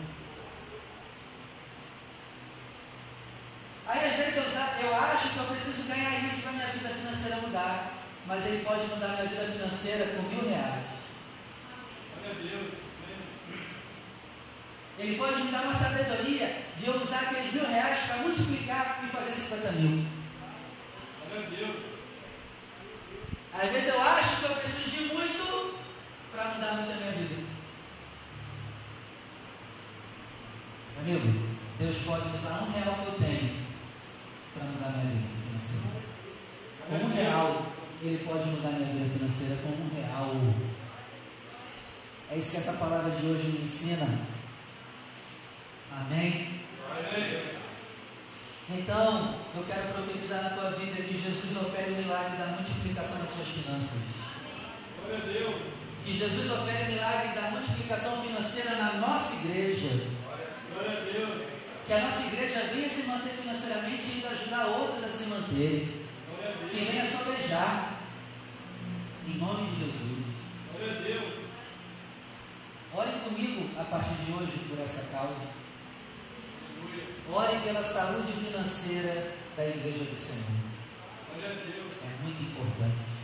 [3.86, 7.36] Aí às vezes eu, eu acho que eu preciso ganhar isso para minha vida financeira
[7.38, 7.92] mudar.
[8.26, 10.94] Mas ele pode mudar minha vida financeira com mil reais.
[14.98, 19.08] Ele pode me dar uma sabedoria de eu usar aqueles mil reais para multiplicar e
[19.08, 20.06] fazer 50 mil.
[23.52, 25.78] Às vezes eu acho que eu preciso de muito
[26.32, 27.42] para mudar muito a minha vida.
[31.00, 31.48] Amigo,
[31.78, 33.56] Deus pode usar um real que eu tenho
[34.54, 36.00] para mudar minha vida financeira.
[36.88, 37.66] Com um real,
[38.00, 40.34] Ele pode mudar minha vida financeira com um real.
[42.30, 44.06] É isso que essa palavra de hoje me ensina.
[45.90, 46.60] Amém?
[46.88, 47.42] Amém.
[48.70, 53.30] Então, eu quero profetizar na tua vida que Jesus opere o milagre da multiplicação das
[53.30, 54.06] suas finanças.
[55.00, 55.62] Glória a Deus.
[56.04, 59.88] Que Jesus opere o milagre da multiplicação financeira na nossa igreja.
[60.72, 61.42] Glória a Deus.
[61.88, 66.04] Que a nossa igreja venha se manter financeiramente e ainda ajudar outras a se manterem.
[66.70, 67.98] Que venha sobejar.
[69.26, 70.24] Em nome de Jesus.
[70.72, 71.44] Glória a Deus.
[72.96, 75.50] Ore comigo a partir de hoje por essa causa.
[77.28, 80.44] Ore pela saúde financeira da igreja do Senhor.
[81.42, 83.14] É muito importante.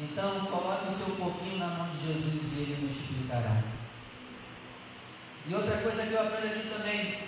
[0.00, 3.62] Então, coloque o seu pouquinho na mão de Jesus e ele multiplicará.
[5.46, 7.18] E outra coisa que eu aprendo aqui também,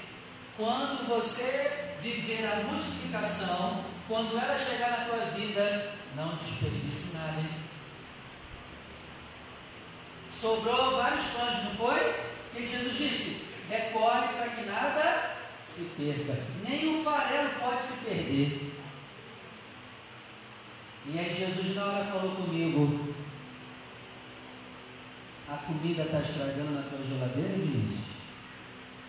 [0.56, 7.40] quando você viver a multiplicação, quando ela chegar na tua vida, não desperdice nada.
[7.40, 7.66] Hein?
[10.28, 12.14] Sobrou vários pães, não foi?
[12.54, 13.46] Que Jesus disse?
[13.68, 16.42] Recolhe para que nada se perca.
[16.66, 18.75] Nem o farelo pode se perder.
[21.08, 23.14] E aí Jesus na hora falou comigo,
[25.48, 28.00] a comida está estragando na tua geladeira, Luiz?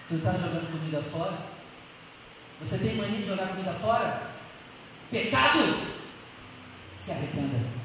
[0.07, 1.37] Tu está jogando comida fora?
[2.59, 4.37] Você tem mania de jogar comida fora?
[5.09, 5.87] pecado,
[6.97, 7.77] se arrependa.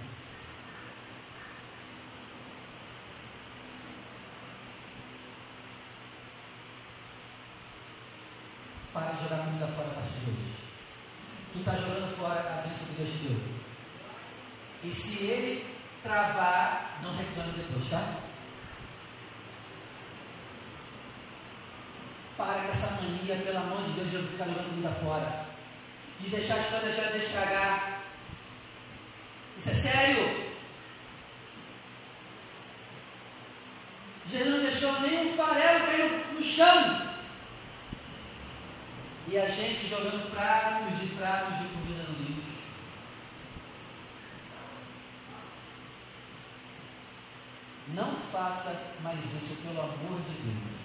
[8.92, 10.52] Para de jogar comida fora a partir de hoje.
[11.52, 13.62] Tu está jogando fora a bênção que Deus te deu.
[14.92, 15.66] E se ele
[16.02, 18.16] travar, não reclame depois, tá?
[22.36, 25.46] Para com essa mania, pelo amor de Deus, de ficar jogando comida fora.
[26.20, 28.00] De deixar a história já estragar.
[29.56, 30.52] Isso é sério.
[34.30, 37.12] Jesus não deixou nem um farelo cair no chão.
[39.28, 42.42] E a gente jogando pratos de pratos de comida no lixo.
[47.94, 50.82] Não faça mais isso, pelo amor de Deus.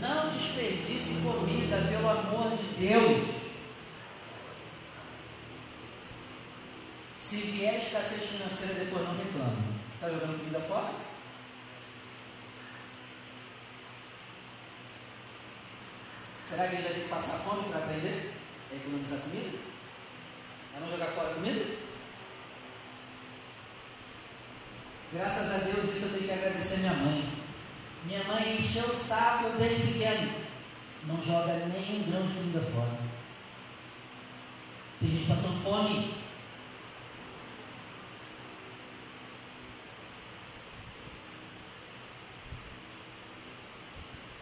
[0.00, 3.44] Não desperdice comida, pelo amor de Deus.
[7.16, 9.74] Se vier escassez financeira, depois não reclame.
[9.94, 10.92] Está jogando comida fora?
[16.42, 18.34] Será que a gente vai ter que passar fome para aprender
[18.72, 19.58] a economizar comida?
[20.76, 21.93] A não jogar fora comida?
[25.14, 27.28] Graças a Deus, isso eu tenho que agradecer minha mãe.
[28.04, 30.28] Minha mãe encheu o saco desde pequeno.
[31.06, 32.98] Não joga nem um grão de comida fora.
[34.98, 36.14] Tem gente passando fome.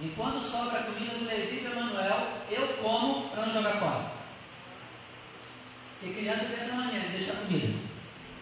[0.00, 4.10] E quando sobra a comida do Levi e Emanuel, eu como para não jogar fora.
[6.00, 7.78] Porque criança tem essa maneira de deixar comida.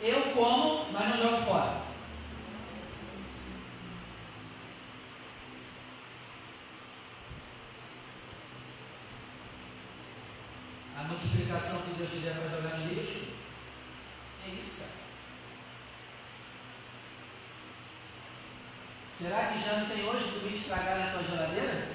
[0.00, 1.79] Eu como, mas não jogo fora.
[11.50, 13.26] A multiplicação que Deus te der para jogar no lixo,
[14.46, 14.90] é isso, cara.
[19.10, 21.88] Será que já não tem hoje comida estragada na tua geladeira?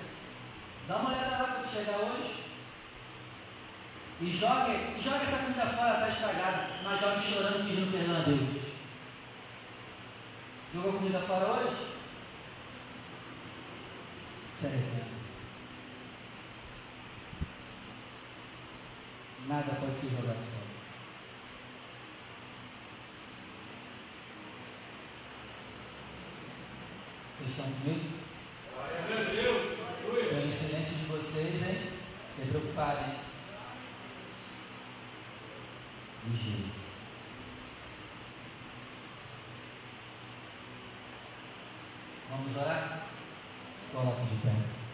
[0.89, 2.43] Dá uma olhada lá quando chegar hoje.
[4.19, 8.65] E jogue, joga essa comida fora, está estragada, mas jogue chorando pedindo perdão a Deus.
[10.73, 11.95] Jogou comida fora hoje?
[14.53, 15.14] Sério.
[19.47, 20.65] Nada pode ser jogado fora.
[27.35, 28.09] Vocês estão comigo?
[28.73, 29.75] Glória a Deus.
[30.29, 31.91] Pelo silêncio de vocês, hein?
[32.29, 33.15] Fiquei preocupado, hein?
[36.25, 36.65] Vigia.
[42.31, 43.07] Vamos orar?
[43.77, 44.84] Se coloca de pé.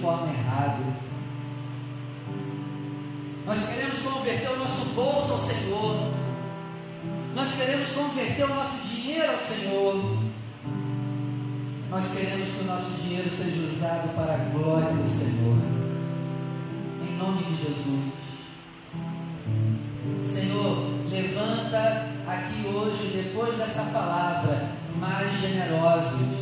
[0.00, 0.78] Forma errada.
[3.46, 6.12] Nós queremos converter o nosso bolso ao Senhor.
[7.34, 10.18] Nós queremos converter o nosso dinheiro ao Senhor.
[11.90, 15.56] Nós queremos que o nosso dinheiro seja usado para a glória do Senhor.
[17.02, 18.12] Em nome de Jesus.
[20.22, 26.39] Senhor, levanta aqui hoje, depois dessa palavra, mais generosos.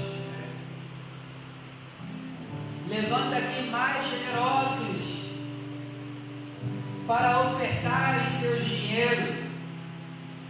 [7.08, 9.34] Para ofertarem seus dinheiro,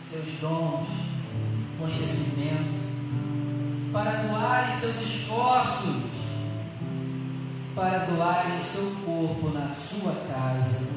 [0.03, 0.89] seus dons,
[1.79, 2.89] conhecimento
[3.93, 6.03] para doarem seus esforços,
[7.77, 10.89] para doarem seu corpo na sua casa.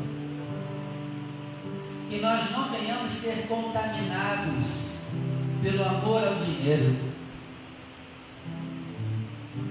[2.10, 4.92] Que nós não venhamos ser contaminados
[5.62, 6.96] pelo amor ao dinheiro.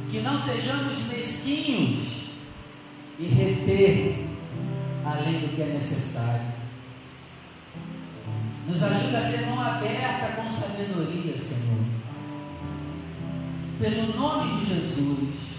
[0.09, 2.31] Que não sejamos mesquinhos
[3.19, 4.30] e reter
[5.11, 6.61] além do que é necessário.
[8.67, 11.81] Nos ajuda a ser mão aberta com sabedoria, Senhor.
[13.81, 15.51] Pelo nome de Jesus.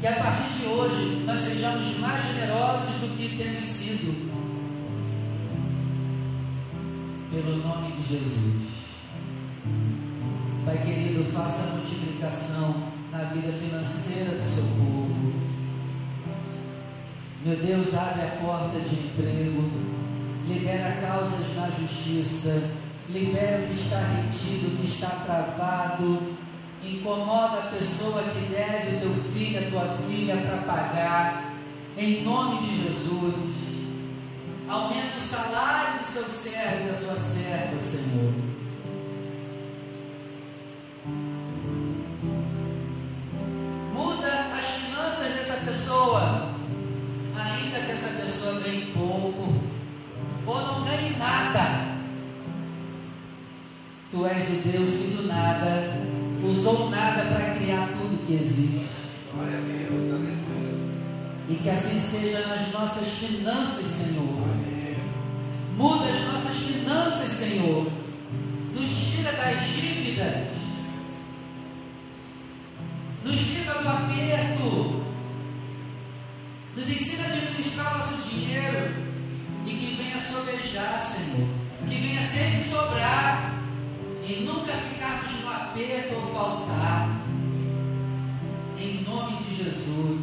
[0.00, 4.34] Que a partir de hoje nós sejamos mais generosos do que temos sido.
[7.30, 8.74] Pelo nome de Jesus.
[10.64, 15.13] Pai querido, faça a multiplicação na vida financeira do seu povo.
[17.44, 19.84] Meu Deus, abre a porta de emprego
[20.46, 22.70] libera causas na justiça,
[23.08, 26.36] libera o que está retido, o que está travado,
[26.82, 31.54] incomoda a pessoa que deve o teu filho, a tua filha para pagar,
[31.96, 33.64] em nome de Jesus.
[34.68, 38.32] Aumenta o salário do seu servo e da sua serva, Senhor.
[43.92, 46.53] Muda as finanças dessa pessoa,
[50.46, 51.94] ou não ganhe nada.
[54.10, 56.14] Tu és o Deus que do nada
[56.44, 58.86] usou nada para criar tudo que existe.
[61.48, 64.44] E que assim seja nas nossas finanças, Senhor.
[65.76, 67.90] Muda as nossas finanças, Senhor.
[68.74, 70.48] Nos tira das dívidas.
[73.24, 75.04] Nos livra do aperto.
[76.76, 79.03] Nos ensina a administrar o nosso dinheiro
[79.66, 81.48] e que venha sobejar, Senhor,
[81.88, 83.52] que venha sempre sobrar
[84.22, 87.08] e nunca ficarmos no aperto ou faltar.
[88.76, 90.20] Em nome de Jesus,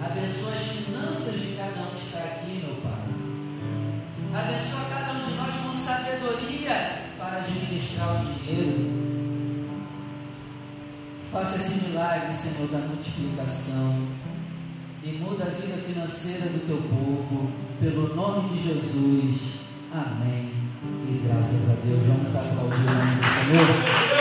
[0.00, 3.00] abençoa as finanças de cada um que está aqui, meu Pai.
[4.42, 9.00] Abençoa cada um de nós com sabedoria para administrar o dinheiro.
[11.30, 14.08] Faça esse milagre, Senhor, da multiplicação
[15.02, 19.60] e muda a vida financeira do teu povo, pelo nome de Jesus.
[19.92, 20.50] Amém.
[21.08, 24.19] E graças a Deus, vamos aplaudir o nome do Senhor.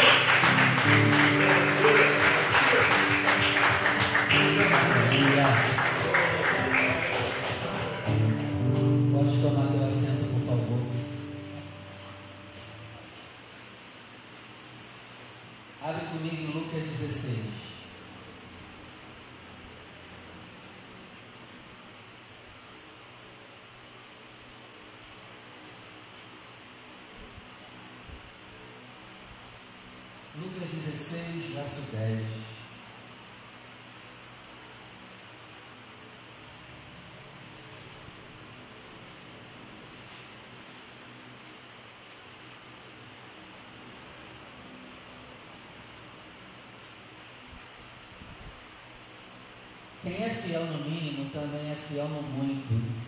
[50.10, 53.00] Quem é fiel no mínimo também é fiel no muito.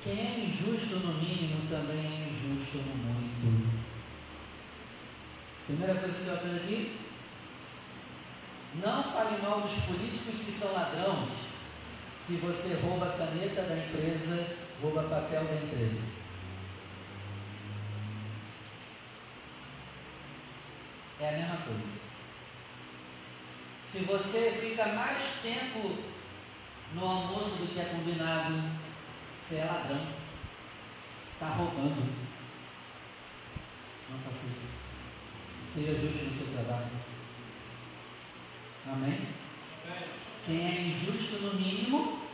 [0.00, 3.70] Quem é injusto no mínimo também é injusto no muito.
[5.66, 6.98] Primeira coisa que eu aprendo aqui:
[8.82, 11.28] não fale mal dos políticos que são ladrões.
[12.18, 16.12] Se você rouba a caneta da empresa, rouba papel da empresa.
[21.20, 21.99] É a mesma coisa.
[23.90, 25.98] Se você fica mais tempo
[26.94, 28.54] no almoço do que é combinado,
[29.42, 30.06] você é ladrão.
[31.32, 32.08] Está roubando.
[34.08, 34.80] Não faça isso.
[35.74, 36.86] Seja justo no seu trabalho.
[38.92, 39.26] Amém?
[40.46, 42.28] Quem é injusto no mínimo,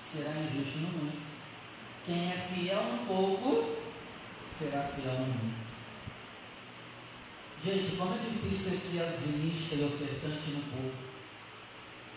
[0.00, 1.26] será injusto no muito.
[2.06, 3.78] Quem é fiel no pouco,
[4.46, 5.67] será fiel no muito.
[7.64, 10.96] Gente, como é difícil ser fiel e ofertante no pouco.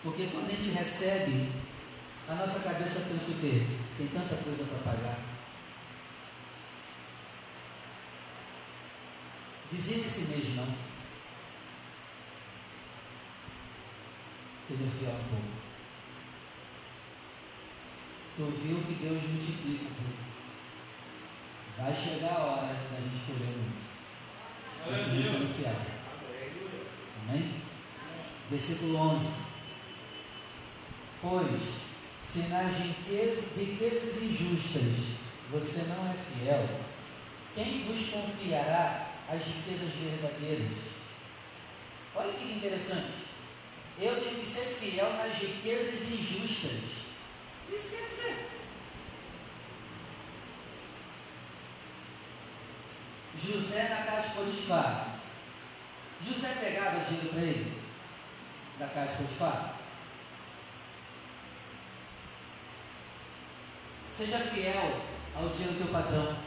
[0.03, 1.51] Porque quando a gente recebe,
[2.27, 3.65] a nossa cabeça pensa o quê?
[3.97, 5.19] Tem tanta coisa para pagar.
[9.71, 10.67] Dizia esse mês não.
[14.67, 15.61] Seja fiel um pouco.
[18.37, 19.91] Tu viu que Deus multiplica.
[21.77, 23.80] Vai chegar a hora da gente colher muito.
[24.83, 25.75] Continue sendo fiel.
[27.29, 27.61] Amém?
[28.49, 29.25] Versículo 11.
[31.21, 31.61] Pois,
[32.25, 35.21] se nas riquezas, riquezas injustas
[35.51, 36.67] você não é fiel,
[37.53, 40.77] quem vos confiará as riquezas verdadeiras.
[42.15, 43.11] Olha que interessante.
[43.99, 46.79] Eu tenho que ser fiel nas riquezas injustas.
[47.71, 48.60] Isso quer dizer.
[53.45, 55.07] José na casa de Potifar.
[56.23, 57.81] José pegava dinheiro para ele
[58.77, 59.73] da casa de Potifar.
[64.07, 65.01] Seja fiel
[65.35, 66.37] ao dinheiro do teu patrão.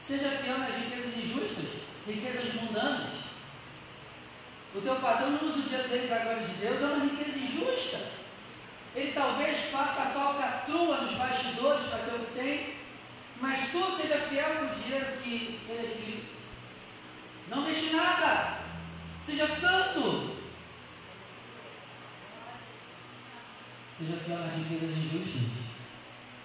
[0.00, 3.22] Seja fiel nas riquezas injustas, riquezas mundanas.
[4.74, 7.04] O teu patrão não usa o dinheiro dele para a glória de Deus, é uma
[7.04, 8.12] riqueza injusta.
[8.94, 12.81] Ele talvez faça a falcatrua nos bastidores para ter o que tem,
[13.42, 16.22] mas tu seja fiel com o dinheiro que ele adquiriu.
[17.48, 18.58] Não deixe nada.
[19.26, 20.36] Seja santo.
[23.98, 25.42] Seja fiel nas riquezas injustas.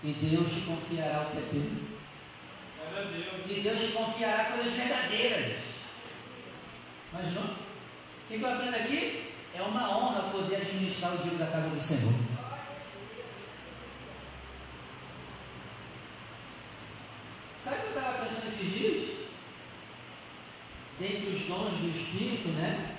[0.03, 1.71] E Deus te confiará o que é teu.
[3.47, 5.57] E Deus te confiará coisas verdadeiras.
[7.13, 7.43] Mas não?
[7.43, 7.57] O
[8.27, 9.33] que eu aprendo aqui?
[9.53, 12.13] É uma honra poder administrar o dinheiro da casa do Senhor.
[17.67, 19.17] Sabe o que eu estava pensando esses dias?
[20.97, 22.95] Dentre os dons do Espírito, né?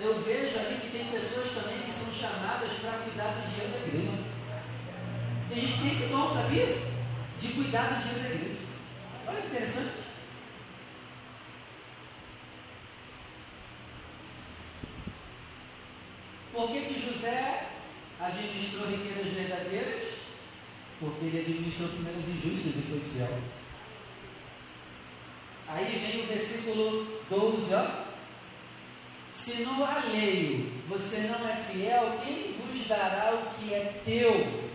[0.00, 3.86] Eu vejo ali que tem pessoas também que são chamadas para cuidar do dinheiro da
[3.86, 4.30] igreja.
[5.48, 6.78] Tem gente que tem esse dom, sabia?
[7.38, 8.60] De cuidar do dinheiro da igreja.
[9.26, 10.00] Olha que interessante.
[16.52, 17.68] Por que, que José
[18.18, 20.08] administrou riquezas verdadeiras?
[20.98, 23.59] Porque ele administrou primeiras injustas e foi fiel.
[25.72, 28.10] Aí vem o versículo 12, ó.
[29.30, 34.68] Se no alheio você não é fiel, quem vos dará o que é teu?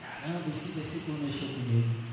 [0.00, 2.04] Caramba, esse versículo mexeu comigo.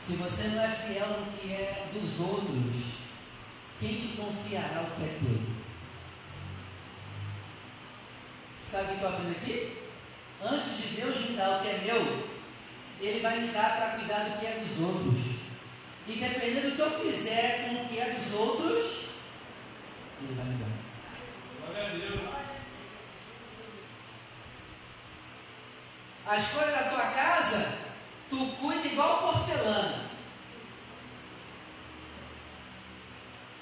[0.00, 2.96] Se você não é fiel no que é dos outros,
[3.78, 5.56] quem te confiará o que é teu?
[8.60, 9.82] Sabe o que eu aprendo aqui?
[10.42, 12.35] Antes de Deus me dar o que é meu,
[13.00, 15.36] Ele vai me dar para cuidar do que é dos outros.
[16.08, 19.10] E dependendo do que eu fizer com o que é dos outros,
[20.22, 20.70] Ele vai me dar.
[21.60, 22.36] Glória a Deus.
[26.26, 27.78] A escolha da tua casa,
[28.28, 30.06] tu cuida igual porcelana.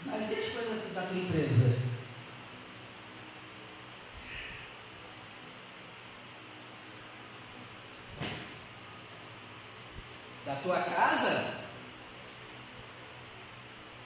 [0.06, 1.93] Mas e as coisas da tua empresa?
[10.54, 11.52] Da tua casa?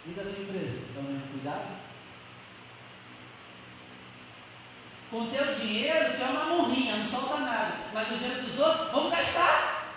[0.07, 0.79] E da tua empresa?
[0.91, 1.77] Então, cuidado.
[5.11, 7.75] Com o teu dinheiro, tu é uma morrinha, não solta nada.
[7.93, 9.93] Mas o dinheiro dos outros, vamos gastar.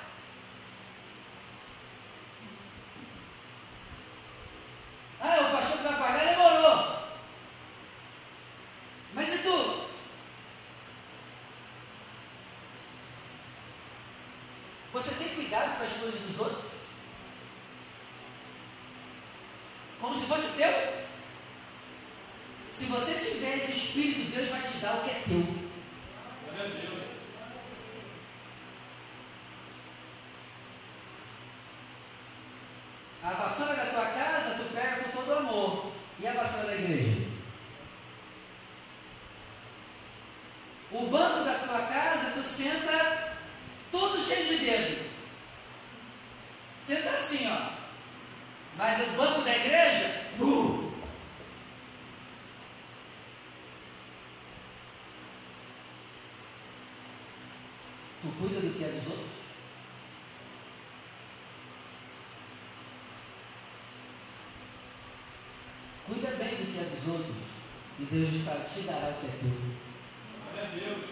[5.21, 7.01] Ah, o pastor que vai pagar demorou.
[9.13, 9.91] Mas e tu?
[14.93, 16.65] Você tem cuidado com as coisas dos outros?
[20.01, 21.01] Como se fosse teu?
[22.81, 25.45] Se você tiver esse espírito, Deus vai te dar o que é teu.
[33.23, 35.91] A vassoura da tua casa tu pega com todo amor.
[36.19, 37.27] E a vassoura da igreja?
[40.91, 43.37] O banco da tua casa tu senta
[43.91, 45.11] todo cheio de dedo.
[46.83, 47.73] Senta assim, ó.
[48.75, 50.91] Mas o banco da igreja, uh,
[58.21, 59.29] Tu cuida do que é dos outros?
[66.07, 67.51] Cuida bem do que é dos outros.
[67.99, 69.51] E Deus te dará o que é teu.
[70.41, 71.05] Glória a Deus.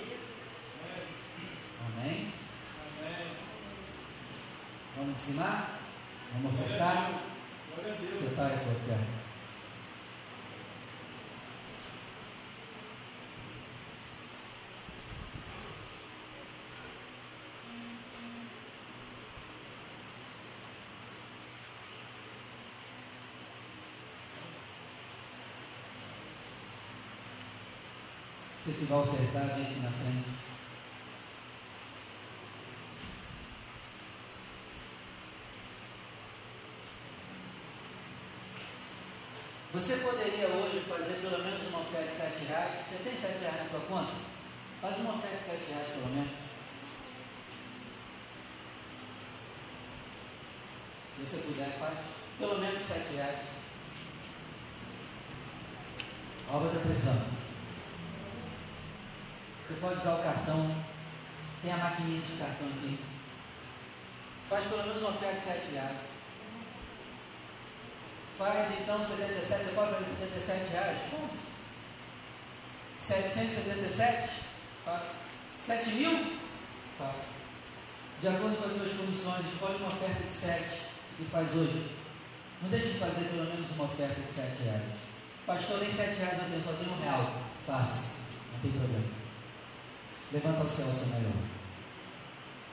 [1.86, 2.34] Amém?
[2.98, 3.28] Amém.
[4.98, 5.80] Vamos ensinar?
[6.34, 7.22] Vamos ofertar?
[8.12, 9.19] Separe a tua oferta.
[28.60, 30.30] Você que vai ofertar, vem aqui na frente.
[39.72, 42.86] Você poderia hoje fazer pelo menos uma oferta de 7 reais?
[42.86, 44.14] Você tem 7 reais na tua conta?
[44.82, 46.50] Faz uma oferta de 7 reais pelo menos.
[51.20, 51.98] Se você puder, faz.
[52.38, 53.40] Pelo menos sete reais.
[56.50, 57.39] Obra da pressão.
[59.70, 60.76] Você pode usar o cartão.
[61.62, 62.98] Tem a maquininha de cartão aqui.
[64.50, 65.98] Faz pelo menos uma oferta de sete reais.
[68.36, 70.98] Faz então 77, você pode fazer 77 reais?
[71.12, 71.32] Faz.
[72.98, 74.30] 777?
[74.86, 75.04] Faz.
[75.60, 76.40] 7 mil?
[76.98, 77.16] Faz.
[78.22, 80.82] De acordo com as suas condições, escolhe uma oferta de 7
[81.20, 81.92] e faz hoje.
[82.64, 84.82] Não deixe de fazer pelo menos uma oferta de 7 reais.
[85.46, 87.34] Pastor, nem 7 reais eu tenho, só tenho um real.
[87.68, 88.16] Faça.
[88.54, 89.19] Não tem problema.
[90.32, 91.34] Levanta céu o seu melhor.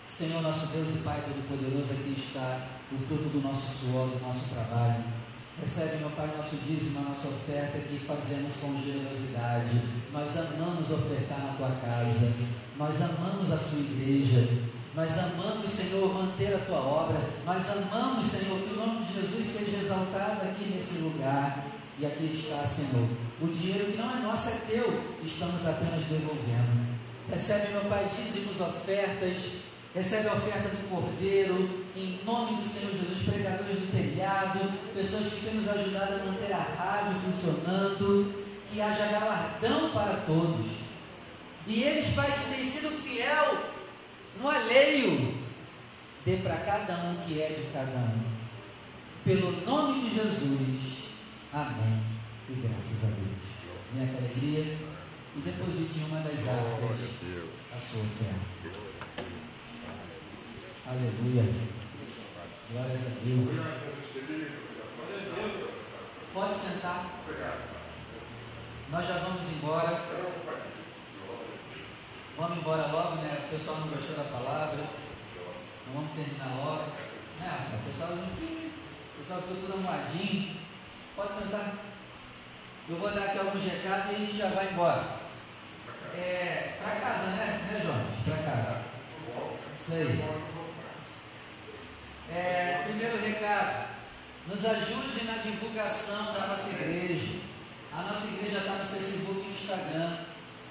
[0.06, 2.60] Senhor, nosso Deus e Pai Todo-Poderoso, aqui está
[2.92, 5.02] o fruto do nosso suor, do nosso trabalho.
[5.58, 9.80] Recebe, meu Pai, nosso dízimo, a nossa oferta que fazemos com generosidade.
[10.12, 12.30] Nós amamos ofertar na tua casa.
[12.76, 14.46] Nós amamos a sua igreja.
[14.94, 17.18] Nós amamos, Senhor, manter a tua obra.
[17.46, 21.64] Nós amamos, Senhor, que o nome de Jesus seja exaltado aqui nesse lugar.
[21.98, 23.08] E aqui está, Senhor.
[23.40, 25.16] O dinheiro que não é nosso é teu.
[25.24, 26.85] Estamos apenas devolvendo.
[27.30, 29.66] Recebe, meu Pai, dízimos, ofertas
[29.96, 34.60] Recebe a oferta do Cordeiro, em nome do Senhor Jesus, pregadores do telhado,
[34.94, 40.66] pessoas que têm nos ajudado a manter a rádio funcionando, que haja galardão para todos.
[41.66, 43.56] E eles, Pai, que têm sido fiel
[44.38, 45.34] no alheio,
[46.26, 48.20] dê para cada um que é de cada um.
[49.24, 51.08] Pelo nome de Jesus,
[51.54, 52.02] amém.
[52.50, 53.94] E graças a Deus.
[53.94, 54.76] Minha alegria.
[55.36, 57.00] E deposite em uma das árvores
[57.70, 58.86] a sua oferta.
[60.86, 61.44] Aleluia.
[62.72, 63.66] Glórias a Deus.
[66.32, 67.04] Pode sentar.
[68.90, 70.00] Nós já vamos embora.
[72.38, 73.44] Vamos embora logo, né?
[73.46, 74.78] O pessoal não gostou da palavra.
[74.78, 76.92] Não vamos terminar logo.
[77.40, 80.56] Né, o pessoal, o pessoal ficou tudo amoadinho.
[81.14, 81.74] Pode sentar.
[82.88, 85.25] Eu vou dar aqui alguns recados e a gente já vai embora.
[86.14, 87.68] É, para casa, né?
[87.70, 88.04] Né, João?
[88.24, 88.86] Para casa.
[89.80, 90.46] Isso aí.
[92.30, 93.88] É, primeiro recado,
[94.46, 97.38] nos ajude na divulgação da nossa igreja.
[97.92, 100.16] A nossa igreja está no Facebook e no Instagram.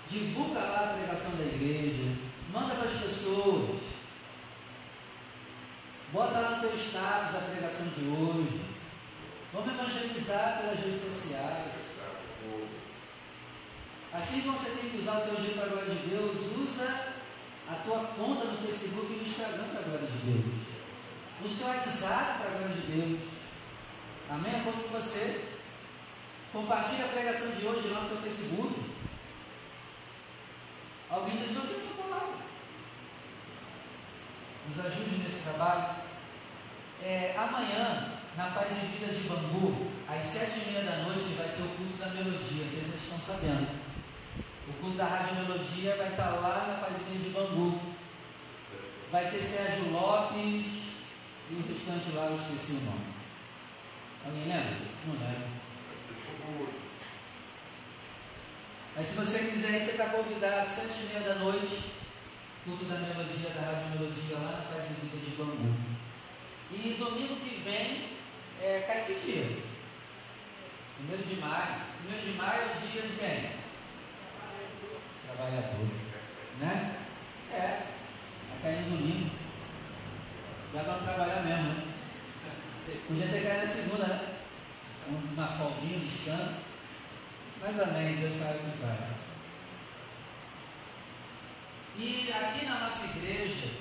[0.10, 2.04] Divulga lá a pregação da igreja.
[2.54, 3.82] Manda para as pessoas.
[6.14, 8.62] Bota lá no teu status a pregação de hoje.
[9.52, 11.76] Vamos evangelizar pelas redes sociais.
[14.18, 17.14] Assim como você tem que usar o teu dia para a glória de Deus, usa
[17.68, 20.66] a tua conta no Facebook e no Instagram para a glória de Deus
[21.42, 23.20] no seu WhatsApp para a glória de Deus.
[24.30, 24.54] Amém?
[24.54, 25.46] Eu conto com você.
[26.52, 28.74] Compartilhe a pregação de hoje lá no teu Facebook.
[31.10, 32.36] Alguém diz, ouviu essa palavra?
[34.68, 35.96] Nos ajude nesse trabalho.
[37.04, 41.50] É, amanhã, na Paz e Vida de Bangu, às sete e meia da noite, vai
[41.50, 42.66] ter o culto da melodia.
[42.66, 43.85] Vocês estão sabendo.
[44.68, 47.80] O culto da Rádio Melodia vai estar lá na Paz Vida de Bangu.
[49.12, 50.66] Vai ter Sérgio Lopes,
[51.50, 53.14] e o restante lá eu esqueci o nome.
[54.26, 54.78] Alguém lembra?
[55.06, 55.56] Não lembro.
[58.96, 61.92] Mas se você quiser, você está convidado, sete e meia da noite,
[62.64, 65.76] culto da melodia, da Rádio Melodia, lá na Casa Vida de Bangu.
[66.72, 68.10] E domingo que vem,
[68.62, 69.60] é, cai que dia?
[70.98, 71.82] Primeiro de maio.
[72.00, 73.65] Primeiro de maio é o dia de quem?
[75.36, 75.88] Trabalhador.
[76.60, 76.96] Né?
[77.52, 77.84] É.
[78.62, 79.32] Cair no domingo.
[80.74, 81.84] Já vamos trabalhar mesmo, né?
[83.08, 84.38] Podia ter caído na segunda, né?
[85.08, 86.66] Uma folguinha, um descanso.
[87.62, 89.16] Mas amém, Deus sabe o que faz.
[91.98, 93.72] E aqui na nossa igreja,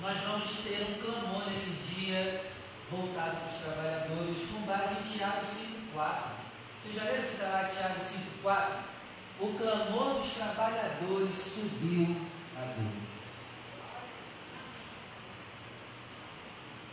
[0.00, 2.52] nós vamos ter um clamor nesse dia
[2.90, 6.38] voltado para os trabalhadores, com base em Tiago 5,4.
[6.80, 8.97] Vocês já leram que está lá Tiago 5,4?
[9.40, 12.16] O clamor dos trabalhadores subiu
[12.56, 13.08] a Deus.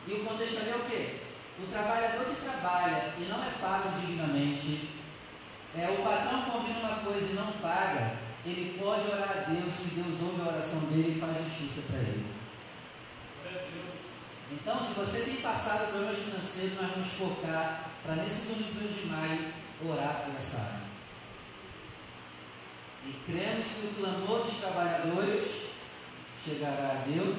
[0.07, 1.15] E o contexto ali é o quê?
[1.57, 4.89] O trabalhador que trabalha e não é pago dignamente,
[5.75, 8.13] é, o patrão combina uma coisa e não paga,
[8.45, 11.99] ele pode orar a Deus, que Deus ouve a oração dele e faz justiça para
[12.01, 12.25] ele.
[14.51, 19.51] Então, se você tem passado problemas financeiros, nós vamos focar para nesse domingo de maio
[19.83, 20.84] orar por essa área.
[23.05, 25.65] E cremos que o clamor dos trabalhadores
[26.43, 27.37] chegará a Deus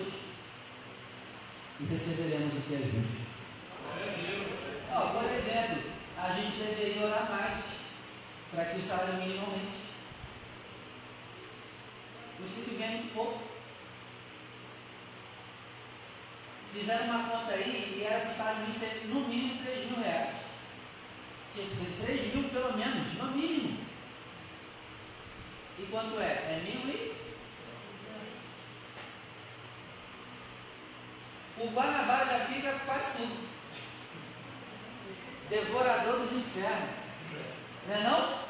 [1.81, 3.27] e receberemos o que é justo.
[4.95, 5.83] Oh, por exemplo,
[6.17, 7.65] a gente deveria orar mais
[8.53, 9.87] para que o salário mínimo aumente.
[12.41, 13.41] Você que ganha muito pouco.
[16.73, 20.01] Fizeram uma conta aí e era para o salário mínimo ser no mínimo 3 mil
[20.01, 20.37] reais.
[21.53, 23.86] Tinha que ser 3 mil pelo menos, no mínimo.
[25.79, 26.25] E quanto é?
[26.25, 27.15] É mil e?
[31.59, 33.49] O Guanabara já fica quase tudo.
[35.51, 36.91] Devorador dos infernos.
[37.89, 38.47] Não é não?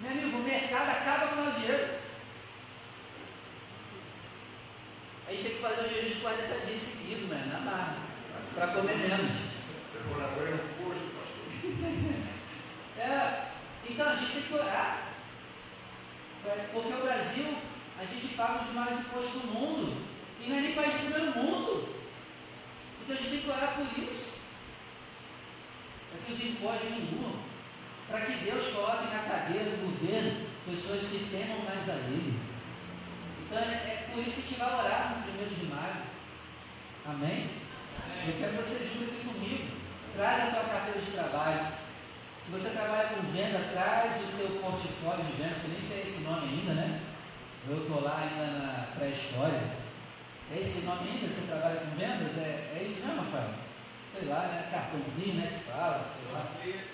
[0.00, 1.88] Meu amigo, o mercado acaba com o nosso dinheiro.
[5.26, 7.50] A gente tem que fazer um jejum de 40 dias seguidos, né?
[7.52, 7.96] Na barra.
[8.54, 9.34] Para comer menos.
[9.94, 12.22] Devorador é um posto, pastor.
[12.98, 13.46] É,
[13.88, 15.11] então a gente tem que orar.
[16.42, 17.56] Porque o Brasil,
[18.00, 20.02] a gente paga os maiores impostos do mundo.
[20.40, 21.88] E não é nem país do primeiro mundo.
[23.02, 24.40] Então a gente tem que orar por isso.
[26.10, 27.34] Para que os impostos diminuam.
[28.08, 32.40] Para que Deus coloque na cadeira do governo pessoas que temam mais a Ele.
[33.46, 36.02] Então é, é por isso que a gente vai orar no primeiro de maio.
[37.06, 37.50] Amém?
[38.26, 39.68] Eu quero que você junte aqui comigo.
[40.14, 41.81] Traz a tua carteira de trabalho.
[42.44, 45.54] Se você trabalha com venda, traz o seu portfólio de venda.
[45.54, 47.00] Você nem sei esse nome ainda, né?
[47.68, 49.62] Eu estou lá ainda na pré-história.
[50.50, 51.28] É esse nome ainda?
[51.28, 52.36] Você trabalha com vendas?
[52.38, 53.54] É, é isso mesmo, Rafael?
[54.12, 54.68] Sei lá, né?
[54.72, 55.46] Cartãozinho, né?
[55.54, 56.46] Que fala, sei lá.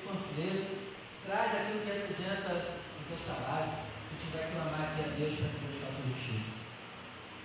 [0.06, 0.78] Panfleto.
[1.24, 3.72] Traz aquilo que representa o teu salário.
[3.72, 6.60] A gente vai clamar aqui a Deus para que Deus faça justiça.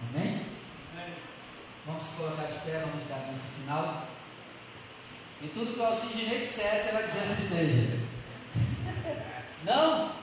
[0.10, 0.46] Amém?
[0.92, 1.14] Amém.
[1.86, 4.08] Vamos colocar de pé, vamos dar nesse final.
[5.44, 8.00] E tudo que o Alcidinei você vai dizer assim seja.
[9.66, 10.14] Não?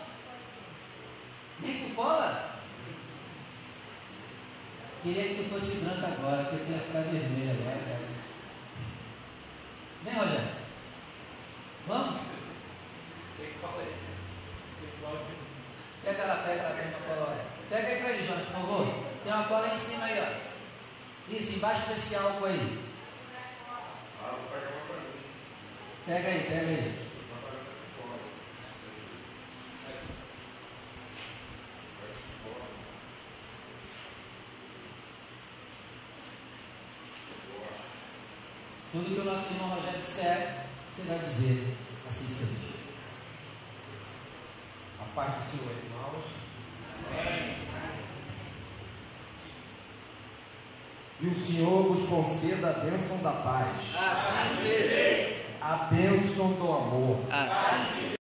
[1.60, 2.58] Nem com cola?
[5.02, 8.00] Queria que tu fosse branco agora, porque tu ia ficar vermelho agora, cara.
[10.04, 10.48] Vem, Rogério.
[11.86, 12.20] Vamos?
[16.02, 17.44] Pega lá, pega lá, tem uma cola lá.
[17.68, 19.04] Pega aí pra ele, Jonas, por favor.
[19.22, 21.32] Tem uma cola aí em cima aí, ó.
[21.34, 22.78] Isso, embaixo desse álcool aí.
[24.22, 24.89] Ah, vou pegar uma.
[26.06, 27.10] Pega aí, pega aí.
[38.92, 41.76] Tudo que o nosso irmão Rogério disser, você vai dizer
[42.08, 42.74] assim seja.
[45.00, 46.24] A paz do Senhor, irmãos.
[51.20, 55.29] E o Senhor vos conceda a bênção da paz, Assim seja.
[55.60, 58.14] A bênção do amor, Assim